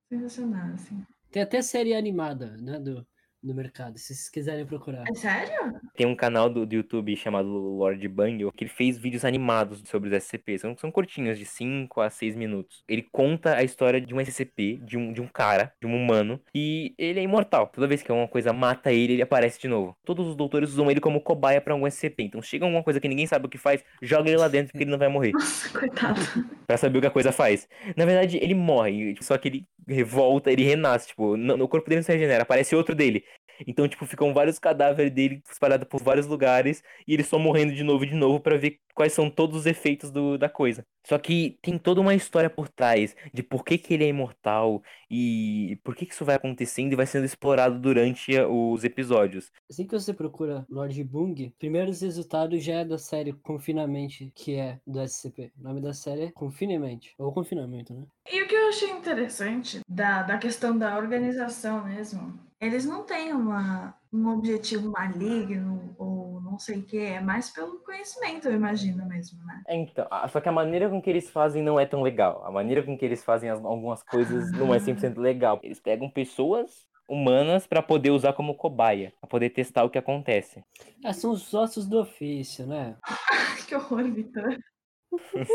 [0.08, 1.00] sensacional, assim.
[1.30, 3.06] Tem até série animada, né, do,
[3.42, 5.04] no mercado, se vocês quiserem procurar.
[5.08, 5.80] É sério?
[5.96, 10.08] Tem um canal do, do YouTube chamado Lord Bungle, que ele fez vídeos animados sobre
[10.08, 10.58] os SCP.
[10.58, 12.82] São, são curtinhos, de 5 a 6 minutos.
[12.88, 16.40] Ele conta a história de um SCP, de um, de um cara, de um humano,
[16.54, 17.68] e ele é imortal.
[17.68, 19.96] Toda vez que uma coisa mata ele, ele aparece de novo.
[20.04, 22.24] Todos os doutores usam ele como cobaia para algum SCP.
[22.24, 24.84] Então chega alguma coisa que ninguém sabe o que faz, joga ele lá dentro porque
[24.84, 25.32] ele não vai morrer.
[25.32, 26.20] Nossa, coitado.
[26.66, 27.68] pra saber o que a coisa faz.
[27.96, 32.00] Na verdade, ele morre, só que ele revolta, ele renasce, tipo, no, no corpo dele
[32.00, 33.24] não se regenera, aparece outro dele.
[33.66, 37.82] Então, tipo, ficam vários cadáveres dele espalhados por vários lugares e ele só morrendo de
[37.82, 40.84] novo e de novo para ver quais são todos os efeitos do, da coisa.
[41.06, 44.82] Só que tem toda uma história por trás de por que, que ele é imortal
[45.10, 49.50] e por que, que isso vai acontecendo e vai sendo explorado durante os episódios.
[49.70, 54.80] Assim que você procura Lord Bung, primeiros resultados já é da série Confinamente, que é
[54.86, 55.52] do SCP.
[55.58, 58.04] O nome da série é Confinamente, ou Confinamento, né?
[58.30, 63.32] E o que eu achei interessante da, da questão da organização mesmo, eles não têm
[63.32, 69.06] uma, um objetivo maligno ou não sei o que, é mais pelo conhecimento, eu imagino
[69.06, 69.62] mesmo, né?
[69.66, 72.42] É, então, só que a maneira com que eles fazem não é tão legal.
[72.44, 75.60] A maneira com que eles fazem as, algumas coisas não é 100% legal.
[75.62, 80.62] Eles pegam pessoas humanas para poder usar como cobaia, para poder testar o que acontece.
[81.04, 82.96] Ah, são os ossos do ofício, né?
[83.68, 84.58] que horror, Vitor.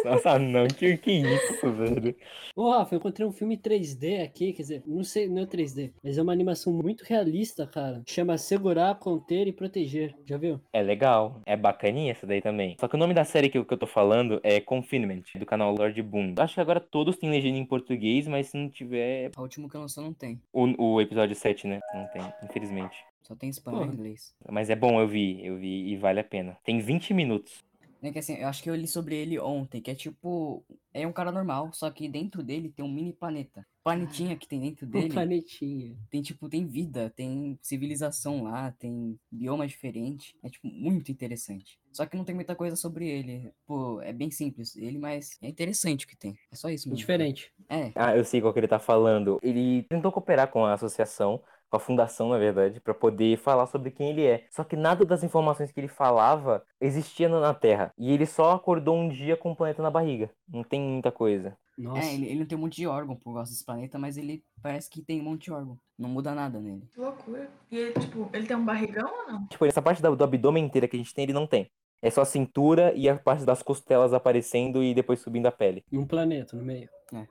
[0.05, 2.15] Nossa, não, que, que isso, velho.
[2.55, 5.91] Ô, Rafa, eu encontrei um filme 3D aqui, quer dizer, não sei, não é 3D,
[6.03, 8.01] mas é uma animação muito realista, cara.
[8.07, 10.15] Chama Segurar, Conter e Proteger.
[10.25, 10.59] Já viu?
[10.71, 12.75] É legal, é bacaninha essa daí também.
[12.79, 15.73] Só que o nome da série que, que eu tô falando é Confinement, do canal
[15.75, 16.33] Lord Boom.
[16.37, 19.31] Acho que agora todos têm legenda em português, mas se não tiver.
[19.35, 20.41] A última que lançou não tem.
[20.51, 21.79] O, o episódio 7, né?
[21.93, 22.97] Não tem, infelizmente.
[23.21, 24.35] Só tem espanhol e inglês.
[24.51, 26.57] Mas é bom, eu vi, eu vi e vale a pena.
[26.63, 27.63] Tem 20 minutos.
[28.03, 30.63] É que assim, eu acho que eu li sobre ele ontem, que é tipo.
[30.93, 33.65] É um cara normal, só que dentro dele tem um mini planeta.
[33.83, 35.95] planetinha que tem dentro Um dele planetinha.
[36.11, 40.35] tem, tipo, tem vida, tem civilização lá, tem bioma diferente.
[40.43, 41.79] É, tipo, muito interessante.
[41.91, 43.51] Só que não tem muita coisa sobre ele.
[43.65, 46.35] Pô, é bem simples ele, mas é interessante o que tem.
[46.51, 46.97] É só isso mesmo.
[46.97, 47.51] Diferente.
[47.69, 49.39] É, Ah, eu sei qual que ele tá falando.
[49.41, 51.41] Ele tentou cooperar com a associação,
[51.73, 54.45] com a fundação, na verdade, pra poder falar sobre quem ele é.
[54.51, 57.91] Só que nada das informações que ele falava existia na Terra.
[57.97, 60.29] E ele só acordou um dia com o planeta na barriga.
[60.47, 61.57] Não tem muita coisa.
[61.75, 62.07] Nossa.
[62.07, 64.43] é ele, ele não tem um monte de órgão por causa desse planeta, mas ele
[64.61, 65.75] parece que tem um monte de órgão.
[65.97, 66.87] Não muda nada nele.
[66.93, 67.49] Que loucura.
[67.71, 69.47] E ele, tipo, ele tem um barrigão ou não?
[69.47, 71.67] Tipo, essa parte da- do abdômen inteira que a gente tem, ele não tem.
[72.03, 75.85] É só a cintura e a parte das costelas aparecendo e depois subindo a pele.
[75.89, 76.89] E um planeta no meio.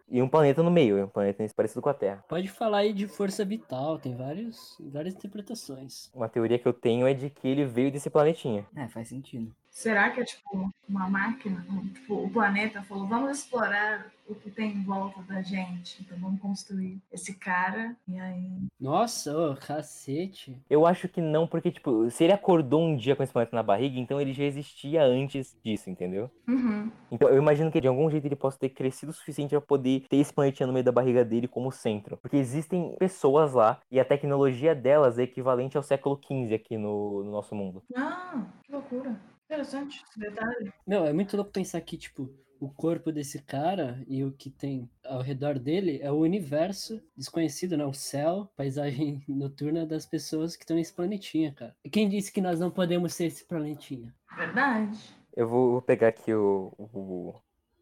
[0.09, 2.25] E um planeta no meio, é um planeta parecido com a Terra.
[2.27, 6.11] Pode falar aí de força vital, tem vários, várias interpretações.
[6.15, 8.67] Uma teoria que eu tenho é de que ele veio desse planetinha.
[8.75, 9.55] É, faz sentido.
[9.73, 11.65] Será que é tipo uma máquina?
[11.95, 16.03] Tipo, o planeta falou, vamos explorar o que tem em volta da gente.
[16.03, 17.97] Então vamos construir esse cara.
[18.07, 18.69] E aí.
[18.79, 20.61] Nossa, ô, cacete.
[20.69, 23.63] Eu acho que não, porque, tipo, se ele acordou um dia com esse planeta na
[23.63, 26.31] barriga, então ele já existia antes disso, entendeu?
[26.47, 26.91] Uhum.
[27.11, 30.05] Então eu imagino que de algum jeito ele possa ter crescido o suficiente pra poder
[30.09, 32.19] ter esse planetinha no meio da barriga dele como centro.
[32.19, 37.25] Porque existem pessoas lá e a tecnologia delas é equivalente ao século XV aqui no,
[37.25, 37.83] no nosso mundo.
[37.97, 39.19] Ah, que loucura.
[39.53, 40.73] Interessante esse detalhe.
[40.87, 44.89] Meu, é muito louco pensar que, tipo, o corpo desse cara e o que tem
[45.05, 47.85] ao redor dele é o universo desconhecido, né?
[47.85, 51.77] O céu, paisagem noturna das pessoas que estão nesse planetinha, cara.
[51.85, 54.15] E quem disse que nós não podemos ser esse planetinha?
[54.35, 54.99] Verdade.
[55.37, 57.35] Eu vou pegar aqui o, o,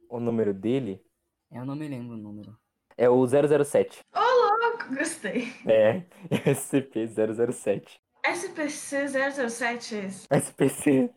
[0.08, 1.00] o número dele.
[1.52, 2.58] Eu não me lembro o número.
[2.98, 4.00] É o 007.
[4.12, 5.52] Louco, Gostei.
[5.64, 6.02] É,
[6.52, 8.00] SCP-007.
[8.24, 9.08] SPC
[9.48, 10.36] 007 é.
[10.38, 11.10] SPC.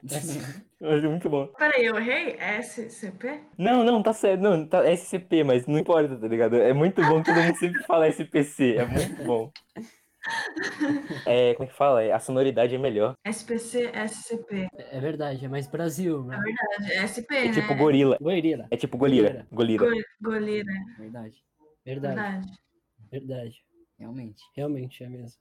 [0.80, 1.48] Eu acho muito bom.
[1.48, 2.36] Peraí, eu errei?
[2.62, 3.42] SCP?
[3.58, 4.42] Não, não, tá certo.
[4.42, 6.56] Não, tá SCP, mas não importa, tá ligado?
[6.58, 8.76] É muito bom que todo mundo sempre fala SPC.
[8.78, 9.52] É muito bom.
[11.26, 12.02] É, como é que fala?
[12.04, 13.16] É, A sonoridade é melhor.
[13.26, 14.68] SPC, SCP.
[14.78, 16.40] É verdade, é mais Brasil, né?
[16.92, 17.54] É SP, É né?
[17.54, 18.18] tipo gorila.
[18.22, 18.66] Goiria.
[18.72, 19.46] É tipo golira.
[19.52, 19.86] Golira.
[19.86, 20.72] Go- Golira.
[20.98, 21.36] Verdade.
[21.86, 22.48] Verdade, Verdade.
[23.12, 23.56] verdade.
[24.00, 24.42] Realmente.
[24.56, 25.38] Realmente é mesmo.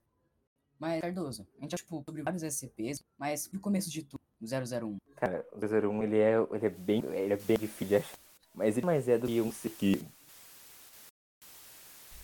[0.82, 4.44] Mas, Cardoso, a gente já tipo, sobre vários SCPs, mas no começo de tudo, o
[4.44, 4.98] 001.
[5.14, 7.04] Cara, o 001 ele é, ele é bem.
[7.04, 8.18] Ele é bem difícil de achar.
[8.52, 10.02] Mas ele mais é do que um CP.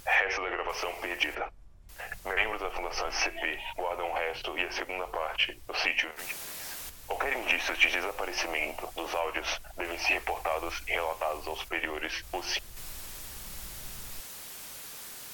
[0.04, 1.48] Resto da gravação perdida.
[2.24, 6.92] Membros da Fundação SCP guardam o resto e a segunda parte no sítio 23.
[7.06, 12.42] Qualquer indício de desaparecimento dos áudios devem ser reportados e relatados aos superiores o